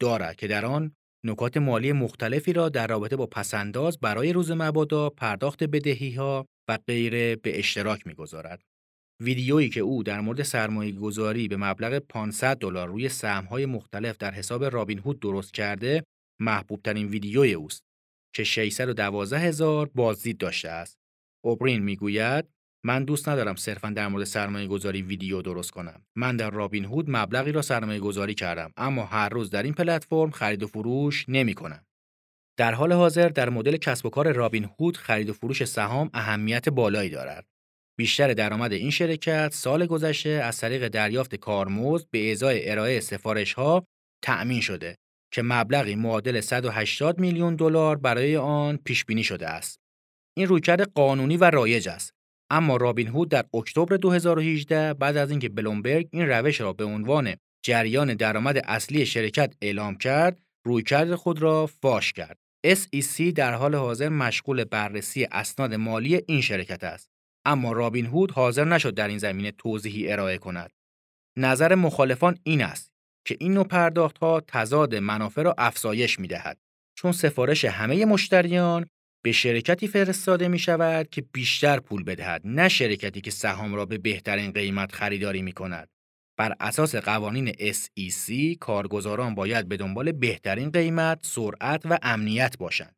دارد 0.00 0.36
که 0.36 0.48
در 0.48 0.66
آن 0.66 0.92
نکات 1.26 1.56
مالی 1.56 1.92
مختلفی 1.92 2.52
را 2.52 2.68
در 2.68 2.86
رابطه 2.86 3.16
با 3.16 3.26
پسنداز 3.26 3.98
برای 3.98 4.32
روز 4.32 4.50
مبادا 4.50 5.10
پرداخت 5.10 5.64
بدهی 5.64 6.14
ها 6.14 6.46
و 6.68 6.78
غیره 6.86 7.36
به 7.36 7.58
اشتراک 7.58 8.06
می‌گذارد. 8.06 8.62
ویدیویی 9.22 9.68
که 9.68 9.80
او 9.80 10.02
در 10.02 10.20
مورد 10.20 10.42
سرمایه 10.42 10.92
گذاری 10.92 11.48
به 11.48 11.56
مبلغ 11.56 11.98
500 11.98 12.58
دلار 12.58 12.88
روی 12.88 13.10
های 13.50 13.66
مختلف 13.66 14.16
در 14.16 14.30
حساب 14.30 14.64
رابین 14.64 14.98
هود 14.98 15.20
درست 15.20 15.54
کرده 15.54 16.04
محبوب 16.40 16.82
ترین 16.82 17.06
ویدیوی 17.06 17.54
اوست 17.54 17.84
که 18.34 18.44
612 18.44 19.38
هزار 19.38 19.90
بازدید 19.94 20.38
داشته 20.38 20.68
است. 20.68 20.98
اوبرین 21.44 21.82
می‌گوید 21.82 22.44
من 22.84 23.04
دوست 23.04 23.28
ندارم 23.28 23.54
صرفا 23.54 23.90
در 23.90 24.08
مورد 24.08 24.24
سرمایه 24.24 24.66
گذاری 24.66 25.02
ویدیو 25.02 25.42
درست 25.42 25.70
کنم. 25.70 26.02
من 26.16 26.36
در 26.36 26.50
رابین 26.50 26.84
هود 26.84 27.10
مبلغی 27.10 27.52
را 27.52 27.62
سرمایه 27.62 28.00
گذاری 28.00 28.34
کردم 28.34 28.72
اما 28.76 29.04
هر 29.04 29.28
روز 29.28 29.50
در 29.50 29.62
این 29.62 29.74
پلتفرم 29.74 30.30
خرید 30.30 30.62
و 30.62 30.66
فروش 30.66 31.24
نمی 31.28 31.54
کنم. 31.54 31.86
در 32.58 32.74
حال 32.74 32.92
حاضر 32.92 33.28
در 33.28 33.48
مدل 33.48 33.76
کسب 33.76 34.06
و 34.06 34.10
کار 34.10 34.32
رابین 34.32 34.64
هود 34.80 34.96
خرید 34.96 35.30
و 35.30 35.32
فروش 35.32 35.64
سهام 35.64 36.10
اهمیت 36.14 36.68
بالایی 36.68 37.10
دارد. 37.10 37.46
بیشتر 37.98 38.32
درآمد 38.34 38.72
این 38.72 38.90
شرکت 38.90 39.54
سال 39.54 39.86
گذشته 39.86 40.28
از 40.28 40.58
طریق 40.58 40.88
دریافت 40.88 41.34
کارمزد 41.34 42.06
به 42.10 42.32
ازای 42.32 42.70
ارائه 42.70 43.00
سفارش 43.00 43.52
ها 43.52 43.86
تأمین 44.24 44.60
شده 44.60 44.96
که 45.32 45.42
مبلغی 45.42 45.94
معادل 45.94 46.40
180 46.40 47.18
میلیون 47.20 47.56
دلار 47.56 47.96
برای 47.96 48.36
آن 48.36 48.76
پیش 48.76 49.04
بینی 49.04 49.24
شده 49.24 49.48
است. 49.48 49.80
این 50.36 50.46
رویکرد 50.46 50.92
قانونی 50.92 51.36
و 51.36 51.44
رایج 51.44 51.88
است. 51.88 52.14
اما 52.50 52.76
رابین 52.76 53.08
هود 53.08 53.28
در 53.28 53.44
اکتبر 53.54 53.96
2018 53.96 54.94
بعد 54.94 55.16
از 55.16 55.30
اینکه 55.30 55.48
بلومبرگ 55.48 56.08
این 56.12 56.28
روش 56.28 56.60
را 56.60 56.72
به 56.72 56.84
عنوان 56.84 57.34
جریان 57.64 58.14
درآمد 58.14 58.58
اصلی 58.58 59.06
شرکت 59.06 59.54
اعلام 59.62 59.96
کرد، 59.96 60.40
رویکرد 60.64 61.14
خود 61.14 61.42
را 61.42 61.66
فاش 61.66 62.12
کرد. 62.12 62.38
SEC 62.66 63.32
در 63.34 63.54
حال 63.54 63.74
حاضر 63.74 64.08
مشغول 64.08 64.64
بررسی 64.64 65.24
اسناد 65.32 65.74
مالی 65.74 66.22
این 66.26 66.40
شرکت 66.40 66.84
است. 66.84 67.10
اما 67.44 67.72
رابین 67.72 68.06
هود 68.06 68.30
حاضر 68.30 68.64
نشد 68.64 68.94
در 68.94 69.08
این 69.08 69.18
زمینه 69.18 69.50
توضیحی 69.50 70.12
ارائه 70.12 70.38
کند. 70.38 70.70
نظر 71.38 71.74
مخالفان 71.74 72.38
این 72.42 72.62
است 72.62 72.89
که 73.24 73.36
این 73.40 73.54
نوع 73.54 73.64
پرداخت 73.64 74.18
ها 74.18 74.42
تضاد 74.48 74.94
منافع 74.94 75.42
را 75.42 75.54
افزایش 75.58 76.18
می 76.18 76.28
دهد 76.28 76.58
چون 76.94 77.12
سفارش 77.12 77.64
همه 77.64 78.04
مشتریان 78.04 78.86
به 79.24 79.32
شرکتی 79.32 79.88
فرستاده 79.88 80.48
می 80.48 80.58
شود 80.58 81.08
که 81.08 81.22
بیشتر 81.32 81.80
پول 81.80 82.04
بدهد 82.04 82.42
نه 82.44 82.68
شرکتی 82.68 83.20
که 83.20 83.30
سهام 83.30 83.74
را 83.74 83.86
به 83.86 83.98
بهترین 83.98 84.52
قیمت 84.52 84.92
خریداری 84.92 85.42
می 85.42 85.52
کند. 85.52 85.88
بر 86.38 86.54
اساس 86.60 86.94
قوانین 86.94 87.52
SEC 87.52 88.56
کارگزاران 88.60 89.34
باید 89.34 89.68
به 89.68 89.76
دنبال 89.76 90.12
بهترین 90.12 90.70
قیمت، 90.70 91.18
سرعت 91.22 91.86
و 91.86 91.98
امنیت 92.02 92.58
باشند. 92.58 92.96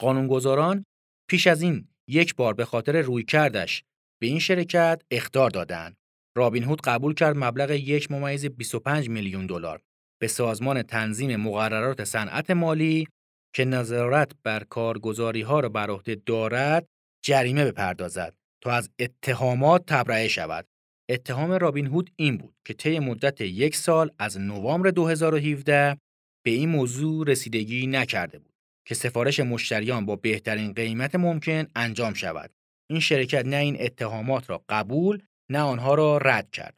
قانونگذاران 0.00 0.84
پیش 1.30 1.46
از 1.46 1.62
این 1.62 1.88
یک 2.08 2.34
بار 2.34 2.54
به 2.54 2.64
خاطر 2.64 3.00
روی 3.00 3.22
کردش 3.22 3.82
به 4.20 4.26
این 4.26 4.38
شرکت 4.38 5.02
اختار 5.10 5.50
دادند 5.50 5.96
رابین 6.36 6.64
هود 6.64 6.80
قبول 6.80 7.14
کرد 7.14 7.36
مبلغ 7.36 7.70
یک 7.70 8.10
ممیز 8.10 8.46
25 8.46 9.08
میلیون 9.08 9.46
دلار 9.46 9.80
به 10.20 10.28
سازمان 10.28 10.82
تنظیم 10.82 11.36
مقررات 11.36 12.04
صنعت 12.04 12.50
مالی 12.50 13.06
که 13.54 13.64
نظارت 13.64 14.32
بر 14.42 14.64
کارگزاری 14.64 15.42
ها 15.42 15.60
را 15.60 15.68
بر 15.68 15.90
عهده 15.90 16.14
دارد 16.26 16.86
جریمه 17.24 17.64
بپردازد 17.64 18.34
تا 18.62 18.70
از 18.70 18.90
اتهامات 18.98 19.86
تبرئه 19.86 20.28
شود. 20.28 20.66
اتهام 21.10 21.52
رابین 21.52 21.86
هود 21.86 22.10
این 22.16 22.36
بود 22.36 22.54
که 22.64 22.74
طی 22.74 22.98
مدت 22.98 23.40
یک 23.40 23.76
سال 23.76 24.10
از 24.18 24.40
نوامبر 24.40 24.90
2017 24.90 25.98
به 26.44 26.50
این 26.50 26.68
موضوع 26.68 27.26
رسیدگی 27.28 27.86
نکرده 27.86 28.38
بود 28.38 28.54
که 28.86 28.94
سفارش 28.94 29.40
مشتریان 29.40 30.06
با 30.06 30.16
بهترین 30.16 30.72
قیمت 30.72 31.14
ممکن 31.14 31.66
انجام 31.76 32.14
شود. 32.14 32.50
این 32.90 33.00
شرکت 33.00 33.46
نه 33.46 33.56
این 33.56 33.76
اتهامات 33.80 34.50
را 34.50 34.64
قبول 34.68 35.22
نه 35.50 35.60
آنها 35.60 35.94
را 35.94 36.18
رد 36.18 36.50
کرد. 36.50 36.74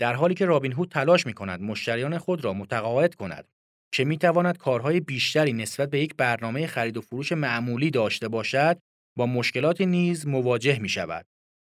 در 0.00 0.14
حالی 0.14 0.34
که 0.34 0.46
رابین 0.46 0.72
هود 0.72 0.88
تلاش 0.88 1.26
می 1.26 1.32
کند 1.32 1.62
مشتریان 1.62 2.18
خود 2.18 2.44
را 2.44 2.52
متقاعد 2.52 3.14
کند 3.14 3.48
که 3.94 4.04
می 4.04 4.18
تواند 4.18 4.58
کارهای 4.58 5.00
بیشتری 5.00 5.52
نسبت 5.52 5.90
به 5.90 6.00
یک 6.00 6.16
برنامه 6.16 6.66
خرید 6.66 6.96
و 6.96 7.00
فروش 7.00 7.32
معمولی 7.32 7.90
داشته 7.90 8.28
باشد 8.28 8.78
با 9.18 9.26
مشکلات 9.26 9.80
نیز 9.80 10.26
مواجه 10.26 10.78
می 10.78 10.88
شود. 10.88 11.26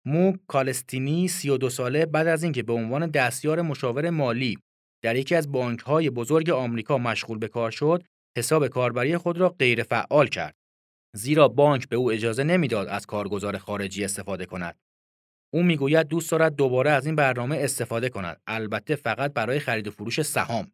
مو 0.07 0.33
کالستینی 0.49 1.29
32 1.29 1.71
ساله 1.71 2.07
بعد 2.07 2.27
از 2.27 2.43
اینکه 2.43 2.63
به 2.63 2.73
عنوان 2.73 3.07
دستیار 3.07 3.63
مشاور 3.63 4.11
مالی 4.11 4.59
در 5.05 5.17
یکی 5.17 5.35
از 5.35 5.53
بانک‌های 5.53 6.11
بزرگ 6.11 6.51
آمریکا 6.51 6.99
مشغول 6.99 7.39
به 7.39 7.49
کار 7.49 7.71
شد، 7.71 8.05
حساب 8.39 8.69
کاربری 8.69 9.17
خود 9.17 9.39
را 9.39 9.49
غیر 9.49 9.83
فعال 9.83 10.27
کرد. 10.27 10.55
زیرا 11.17 11.49
بانک 11.49 11.89
به 11.89 11.97
او 11.97 12.13
اجازه 12.13 12.45
نمی‌داد 12.45 12.89
از 12.89 13.07
کارگزار 13.07 13.59
خارجی 13.59 14.05
استفاده 14.05 14.47
کند. 14.47 14.77
او 15.55 15.63
می‌گوید 15.63 16.09
دوست 16.09 16.31
دارد 16.31 16.57
دوباره 16.57 16.91
از 16.91 17.07
این 17.07 17.17
برنامه 17.17 17.57
استفاده 17.57 18.09
کند، 18.09 18.41
البته 18.47 18.97
فقط 18.97 19.33
برای 19.33 19.59
خرید 19.59 19.89
و 19.89 19.91
فروش 19.91 20.23
سهام. 20.23 20.73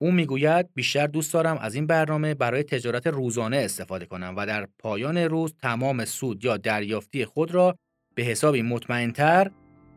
او 0.00 0.12
می‌گوید 0.12 0.74
بیشتر 0.74 1.06
دوست 1.06 1.32
دارم 1.34 1.58
از 1.58 1.74
این 1.74 1.86
برنامه 1.86 2.34
برای 2.34 2.62
تجارت 2.62 3.06
روزانه 3.06 3.56
استفاده 3.56 4.06
کنم 4.06 4.34
و 4.36 4.46
در 4.46 4.68
پایان 4.78 5.18
روز 5.18 5.54
تمام 5.62 6.04
سود 6.04 6.44
یا 6.44 6.56
دریافتی 6.56 7.24
خود 7.24 7.54
را 7.54 7.76
به 8.14 8.22
حسابی 8.22 8.62
مطمئنتر 8.62 9.50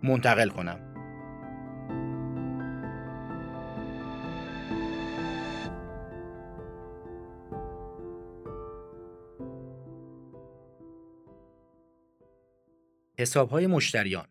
منتقل 0.03 0.49
کنم. 0.49 0.94
حساب 13.19 13.49
های 13.49 13.67
مشتریان 13.67 14.27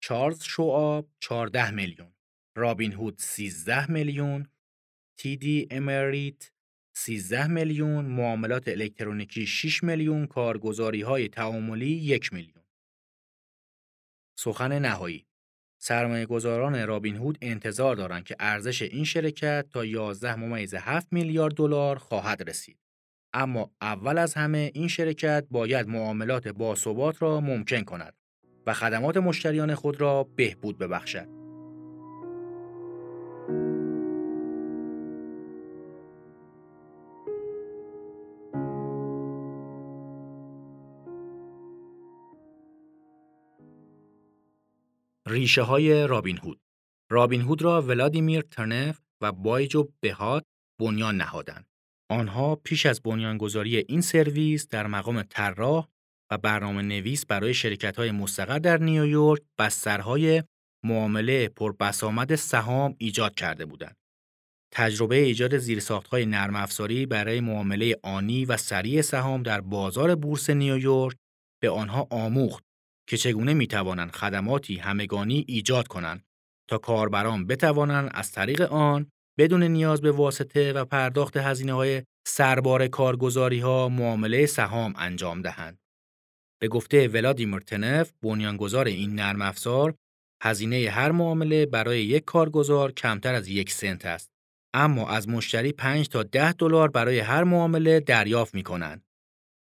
چارلز 0.00 0.42
شوآب 0.42 1.08
14 1.20 1.70
میلیون 1.70 2.12
رابین 2.56 2.92
هود 2.92 3.18
13 3.18 3.90
میلیون 3.90 4.48
دی 5.22 5.68
امریت 5.70 6.52
13 6.96 7.46
میلیون 7.46 8.04
معاملات 8.04 8.68
الکترونیکی 8.68 9.46
6 9.46 9.84
میلیون 9.84 10.26
کارگزاری 10.26 11.02
های 11.02 11.28
تعاملی 11.28 11.86
1 11.86 12.32
میلیون 12.32 12.64
سخن 14.38 14.78
نهایی 14.78 15.26
سرمایه 15.78 16.26
گذاران 16.26 16.86
رابین 16.86 17.16
هود 17.16 17.38
انتظار 17.42 17.96
دارند 17.96 18.24
که 18.24 18.36
ارزش 18.38 18.82
این 18.82 19.04
شرکت 19.04 19.66
تا 19.70 19.84
11 19.84 20.34
ممیز 20.34 20.74
7 20.74 21.12
میلیارد 21.12 21.54
دلار 21.54 21.98
خواهد 21.98 22.48
رسید. 22.48 22.83
اما 23.34 23.70
اول 23.80 24.18
از 24.18 24.34
همه 24.34 24.70
این 24.74 24.88
شرکت 24.88 25.46
باید 25.50 25.88
معاملات 25.88 26.48
باثبات 26.48 27.22
را 27.22 27.40
ممکن 27.40 27.82
کند 27.82 28.14
و 28.66 28.74
خدمات 28.74 29.16
مشتریان 29.16 29.74
خود 29.74 30.00
را 30.00 30.24
بهبود 30.36 30.78
ببخشد. 30.78 31.28
ریشه 45.26 45.62
های 45.62 46.06
رابین 46.06 46.38
هود 46.38 46.60
رابین 47.10 47.40
هود 47.40 47.62
را 47.62 47.82
ولادیمیر 47.82 48.40
ترنف 48.40 49.00
و 49.20 49.32
بایجو 49.32 49.88
بهات 50.00 50.44
بنیان 50.80 51.16
نهادند. 51.16 51.73
آنها 52.10 52.56
پیش 52.56 52.86
از 52.86 53.02
بنیانگذاری 53.02 53.76
این 53.76 54.00
سرویس 54.00 54.68
در 54.68 54.86
مقام 54.86 55.22
طراح 55.22 55.88
و 56.30 56.38
برنامه 56.38 56.82
نویس 56.82 57.26
برای 57.26 57.54
شرکت 57.54 57.96
های 57.96 58.10
مستقر 58.10 58.58
در 58.58 58.78
نیویورک 58.78 59.42
بسترهای 59.58 60.42
معامله 60.84 61.48
پربسامد 61.48 62.34
سهام 62.34 62.94
ایجاد 62.98 63.34
کرده 63.34 63.66
بودند. 63.66 63.96
تجربه 64.72 65.16
ایجاد 65.16 65.58
زیرساختهای 65.58 66.26
نرم 66.26 66.56
افزاری 66.56 67.06
برای 67.06 67.40
معامله 67.40 67.96
آنی 68.02 68.44
و 68.44 68.56
سریع 68.56 69.00
سهام 69.00 69.42
در 69.42 69.60
بازار 69.60 70.14
بورس 70.14 70.50
نیویورک 70.50 71.16
به 71.62 71.70
آنها 71.70 72.06
آموخت 72.10 72.64
که 73.08 73.16
چگونه 73.16 73.54
می 73.54 73.66
توانند 73.66 74.10
خدماتی 74.10 74.76
همگانی 74.76 75.44
ایجاد 75.48 75.88
کنند 75.88 76.24
تا 76.70 76.78
کاربران 76.78 77.46
بتوانند 77.46 78.10
از 78.14 78.32
طریق 78.32 78.60
آن 78.60 79.10
بدون 79.38 79.62
نیاز 79.62 80.00
به 80.00 80.12
واسطه 80.12 80.72
و 80.72 80.84
پرداخت 80.84 81.36
هزینه 81.36 81.72
های 81.72 82.02
سربار 82.26 82.88
کارگزاری 82.88 83.60
ها 83.60 83.88
معامله 83.88 84.46
سهام 84.46 84.94
انجام 84.96 85.42
دهند. 85.42 85.78
به 86.60 86.68
گفته 86.68 87.08
ولادیمیر 87.08 87.60
تنف 87.60 88.12
بنیانگذار 88.22 88.86
این 88.86 89.14
نرم 89.14 89.42
افزار 89.42 89.94
هزینه 90.42 90.90
هر 90.90 91.10
معامله 91.10 91.66
برای 91.66 92.04
یک 92.04 92.24
کارگزار 92.24 92.92
کمتر 92.92 93.34
از 93.34 93.48
یک 93.48 93.72
سنت 93.72 94.06
است 94.06 94.30
اما 94.74 95.08
از 95.08 95.28
مشتری 95.28 95.72
5 95.72 96.08
تا 96.08 96.22
10 96.22 96.52
دلار 96.52 96.90
برای 96.90 97.18
هر 97.18 97.44
معامله 97.44 98.00
دریافت 98.00 98.54
می 98.54 98.62
کنند. 98.62 99.04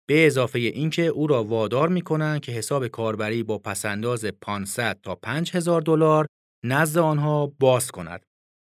به 0.08 0.26
اضافه 0.26 0.58
اینکه 0.58 1.02
او 1.02 1.26
را 1.26 1.44
وادار 1.44 1.88
می 1.88 2.00
کنند 2.00 2.40
که 2.40 2.52
حساب 2.52 2.86
کاربری 2.86 3.42
با 3.42 3.58
پسنداز 3.58 4.24
500 4.24 4.98
تا 5.02 5.14
5000 5.14 5.82
دلار 5.82 6.26
نزد 6.64 6.98
آنها 6.98 7.46
باز 7.46 7.90
کند. 7.90 8.22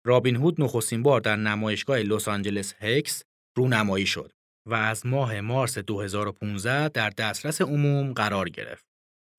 رابین 0.07 0.37
هود 0.37 0.61
نخستین 0.61 1.03
بار 1.03 1.21
در 1.21 1.37
نمایشگاه 1.37 1.99
لس 1.99 2.29
آنجلس 2.29 2.75
هکس 2.79 3.23
رونمایی 3.57 4.07
شد 4.07 4.33
و 4.69 4.75
از 4.75 5.07
ماه 5.07 5.40
مارس 5.40 5.79
2015 5.79 6.88
در 6.88 7.11
دسترس 7.11 7.61
عموم 7.61 8.12
قرار 8.12 8.49
گرفت. 8.49 8.87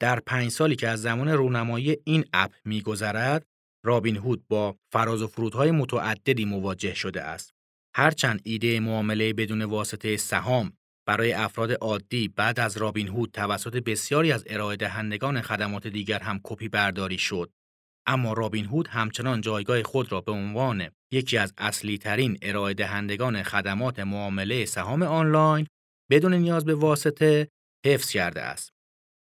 در 0.01 0.19
پنج 0.19 0.51
سالی 0.51 0.75
که 0.75 0.87
از 0.87 1.01
زمان 1.01 1.29
رونمایی 1.29 1.97
این 2.03 2.25
اپ 2.33 2.51
میگذرد، 2.65 3.45
رابین 3.85 4.17
هود 4.17 4.47
با 4.47 4.75
فراز 4.91 5.21
و 5.21 5.27
فرودهای 5.27 5.71
متعددی 5.71 6.45
مواجه 6.45 6.93
شده 6.93 7.21
است. 7.21 7.53
هرچند 7.95 8.41
ایده 8.43 8.79
معامله 8.79 9.33
بدون 9.33 9.61
واسطه 9.61 10.17
سهام 10.17 10.73
برای 11.07 11.33
افراد 11.33 11.71
عادی 11.71 12.27
بعد 12.27 12.59
از 12.59 12.77
رابین 12.77 13.07
هود 13.07 13.31
توسط 13.31 13.75
بسیاری 13.77 14.31
از 14.31 14.43
ارائه 14.47 14.77
دهندگان 14.77 15.41
خدمات 15.41 15.87
دیگر 15.87 16.19
هم 16.19 16.39
کپی 16.43 16.69
برداری 16.69 17.17
شد 17.17 17.51
اما 18.07 18.33
رابین 18.33 18.65
هود 18.65 18.87
همچنان 18.87 19.41
جایگاه 19.41 19.83
خود 19.83 20.11
را 20.11 20.21
به 20.21 20.31
عنوان 20.31 20.89
یکی 21.11 21.37
از 21.37 21.53
اصلی 21.57 21.97
ترین 21.97 22.37
ارائه 22.41 22.73
دهندگان 22.73 23.43
خدمات 23.43 23.99
معامله 23.99 24.65
سهام 24.65 25.03
آنلاین 25.03 25.67
بدون 26.11 26.33
نیاز 26.33 26.65
به 26.65 26.75
واسطه 26.75 27.47
حفظ 27.85 28.11
کرده 28.11 28.41
است. 28.41 28.73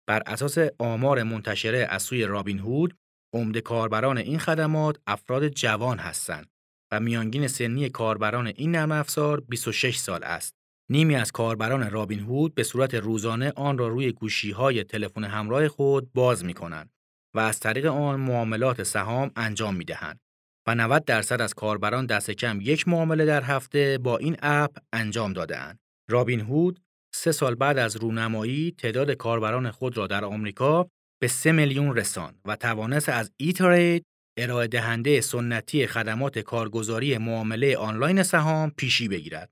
بر 0.08 0.22
اساس 0.26 0.58
آمار 0.78 1.22
منتشره 1.22 1.86
از 1.90 2.02
سوی 2.02 2.24
رابین 2.24 2.58
هود، 2.58 2.94
عمده 3.34 3.60
کاربران 3.60 4.18
این 4.18 4.38
خدمات 4.38 4.96
افراد 5.06 5.48
جوان 5.48 5.98
هستند 5.98 6.46
و 6.92 7.00
میانگین 7.00 7.48
سنی 7.48 7.88
کاربران 7.88 8.46
این 8.46 8.70
نرم 8.70 8.92
افزار 8.92 9.40
26 9.40 9.96
سال 9.96 10.24
است. 10.24 10.54
نیمی 10.90 11.16
از 11.16 11.32
کاربران 11.32 11.90
رابین 11.90 12.20
هود 12.20 12.54
به 12.54 12.62
صورت 12.62 12.94
روزانه 12.94 13.52
آن 13.56 13.78
را 13.78 13.88
روی 13.88 14.12
گوشی 14.12 14.50
های 14.50 14.84
تلفن 14.84 15.24
همراه 15.24 15.68
خود 15.68 16.12
باز 16.12 16.44
می 16.44 16.54
کنند 16.54 16.90
و 17.34 17.38
از 17.38 17.60
طریق 17.60 17.86
آن 17.86 18.20
معاملات 18.20 18.82
سهام 18.82 19.30
انجام 19.36 19.76
می 19.76 19.84
دهند 19.84 20.20
و 20.68 20.74
90 20.74 21.04
درصد 21.04 21.40
از 21.40 21.54
کاربران 21.54 22.06
دست 22.06 22.30
کم 22.30 22.58
یک 22.60 22.88
معامله 22.88 23.24
در 23.24 23.42
هفته 23.42 23.98
با 23.98 24.18
این 24.18 24.36
اپ 24.42 24.76
انجام 24.92 25.32
دادهاند. 25.32 25.78
رابین 26.10 26.40
هود 26.40 26.80
سه 27.14 27.32
سال 27.32 27.54
بعد 27.54 27.78
از 27.78 27.96
رونمایی 27.96 28.74
تعداد 28.78 29.10
کاربران 29.10 29.70
خود 29.70 29.96
را 29.96 30.06
در 30.06 30.24
آمریکا 30.24 30.88
به 31.20 31.28
3 31.28 31.52
میلیون 31.52 31.96
رساند 31.96 32.40
و 32.44 32.56
توانست 32.56 33.08
از 33.08 33.32
ای 33.36 33.52
ترید 33.52 34.04
ارائه 34.38 34.66
دهنده 34.66 35.20
سنتی 35.20 35.86
خدمات 35.86 36.38
کارگزاری 36.38 37.18
معامله 37.18 37.76
آنلاین 37.76 38.22
سهام 38.22 38.70
پیشی 38.76 39.08
بگیرد. 39.08 39.50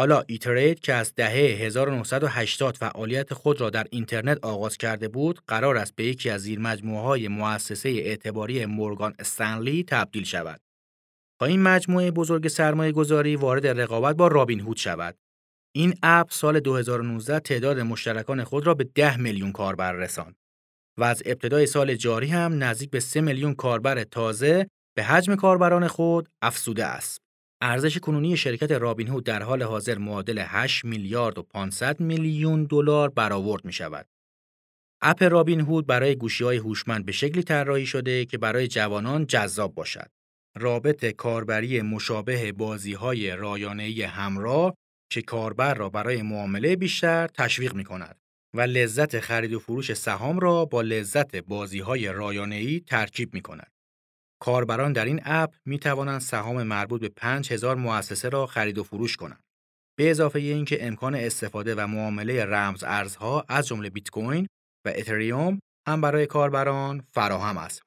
حالا 0.00 0.24
ایترید 0.26 0.80
که 0.80 0.94
از 0.94 1.14
دهه 1.14 1.34
1980 1.34 2.76
فعالیت 2.76 3.34
خود 3.34 3.60
را 3.60 3.70
در 3.70 3.86
اینترنت 3.90 4.38
آغاز 4.44 4.76
کرده 4.76 5.08
بود، 5.08 5.40
قرار 5.46 5.76
است 5.76 5.96
به 5.96 6.04
یکی 6.04 6.30
از 6.30 6.40
زیرمجموعه 6.40 7.02
های 7.02 7.28
مؤسسه 7.28 7.88
اعتباری 7.88 8.66
مورگان 8.66 9.14
استنلی 9.18 9.84
تبدیل 9.84 10.24
شود. 10.24 10.60
با 11.40 11.46
این 11.46 11.62
مجموعه 11.62 12.10
بزرگ 12.10 12.48
سرمایه 12.48 12.92
گذاری 12.92 13.36
وارد 13.36 13.66
رقابت 13.66 14.16
با 14.16 14.28
رابین 14.28 14.60
هود 14.60 14.76
شود. 14.76 15.16
این 15.74 15.94
اپ 16.02 16.30
سال 16.30 16.60
2019 16.60 17.40
تعداد 17.40 17.80
مشترکان 17.80 18.44
خود 18.44 18.66
را 18.66 18.74
به 18.74 18.84
10 18.84 19.16
میلیون 19.16 19.52
کاربر 19.52 19.92
رساند 19.92 20.36
و 20.98 21.04
از 21.04 21.22
ابتدای 21.26 21.66
سال 21.66 21.94
جاری 21.94 22.26
هم 22.26 22.64
نزدیک 22.64 22.90
به 22.90 23.00
3 23.00 23.20
میلیون 23.20 23.54
کاربر 23.54 24.04
تازه 24.04 24.66
به 24.96 25.02
حجم 25.02 25.36
کاربران 25.36 25.88
خود 25.88 26.28
افزوده 26.42 26.84
است. 26.84 27.29
ارزش 27.62 27.98
کنونی 27.98 28.36
شرکت 28.36 28.72
رابین 28.72 29.08
هود 29.08 29.24
در 29.24 29.42
حال 29.42 29.62
حاضر 29.62 29.98
معادل 29.98 30.44
8 30.46 30.84
میلیارد 30.84 31.38
و 31.38 31.42
500 31.42 32.00
میلیون 32.00 32.64
دلار 32.64 33.10
برآورد 33.10 33.64
می 33.64 33.72
شود. 33.72 34.06
اپ 35.02 35.22
رابین 35.22 35.60
هود 35.60 35.86
برای 35.86 36.16
گوشی 36.16 36.44
های 36.44 36.56
هوشمند 36.56 37.06
به 37.06 37.12
شکلی 37.12 37.42
طراحی 37.42 37.86
شده 37.86 38.24
که 38.24 38.38
برای 38.38 38.68
جوانان 38.68 39.26
جذاب 39.26 39.74
باشد. 39.74 40.10
رابط 40.56 41.04
کاربری 41.04 41.82
مشابه 41.82 42.52
بازی 42.52 42.92
های 42.92 43.36
رایانه 43.36 44.06
همراه 44.06 44.74
که 45.12 45.22
کاربر 45.22 45.74
را 45.74 45.88
برای 45.88 46.22
معامله 46.22 46.76
بیشتر 46.76 47.26
تشویق 47.26 47.74
می 47.74 47.84
کند. 47.84 48.16
و 48.54 48.60
لذت 48.60 49.20
خرید 49.20 49.52
و 49.52 49.58
فروش 49.58 49.92
سهام 49.92 50.38
را 50.38 50.64
با 50.64 50.82
لذت 50.82 51.36
بازی‌های 51.36 52.08
رایانه‌ای 52.08 52.80
ترکیب 52.80 53.34
می‌کند. 53.34 53.72
کاربران 54.40 54.92
در 54.92 55.04
این 55.04 55.20
اپ 55.24 55.54
می 55.64 55.78
توانند 55.78 56.20
سهام 56.20 56.62
مربوط 56.62 57.00
به 57.00 57.08
5000 57.08 57.76
مؤسسه 57.76 58.28
را 58.28 58.46
خرید 58.46 58.78
و 58.78 58.84
فروش 58.84 59.16
کنند. 59.16 59.40
به 59.98 60.10
اضافه 60.10 60.38
اینکه 60.38 60.86
امکان 60.86 61.14
استفاده 61.14 61.74
و 61.74 61.86
معامله 61.86 62.44
رمز 62.44 62.84
ارزها 62.84 63.44
از 63.48 63.66
جمله 63.66 63.90
بیت 63.90 64.10
کوین 64.10 64.46
و 64.86 64.92
اتریوم 64.96 65.60
هم 65.88 66.00
برای 66.00 66.26
کاربران 66.26 67.02
فراهم 67.12 67.58
است. 67.58 67.82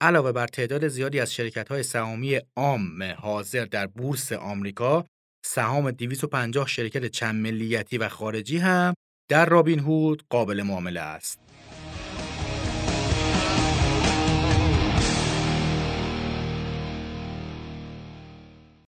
علاوه 0.00 0.32
بر 0.32 0.46
تعداد 0.46 0.88
زیادی 0.88 1.20
از 1.20 1.34
شرکت‌های 1.34 1.82
سهامی 1.82 2.40
عام 2.56 3.02
حاضر 3.02 3.64
در 3.64 3.86
بورس 3.86 4.32
آمریکا، 4.32 5.04
سهام 5.44 5.90
250 5.90 6.68
شرکت 6.68 7.06
چند 7.06 7.42
ملیتی 7.42 7.98
و 7.98 8.08
خارجی 8.08 8.58
هم 8.58 8.94
در 9.30 9.46
رابین 9.46 9.78
هود 9.78 10.22
قابل 10.30 10.62
معامله 10.62 11.00
است. 11.00 11.47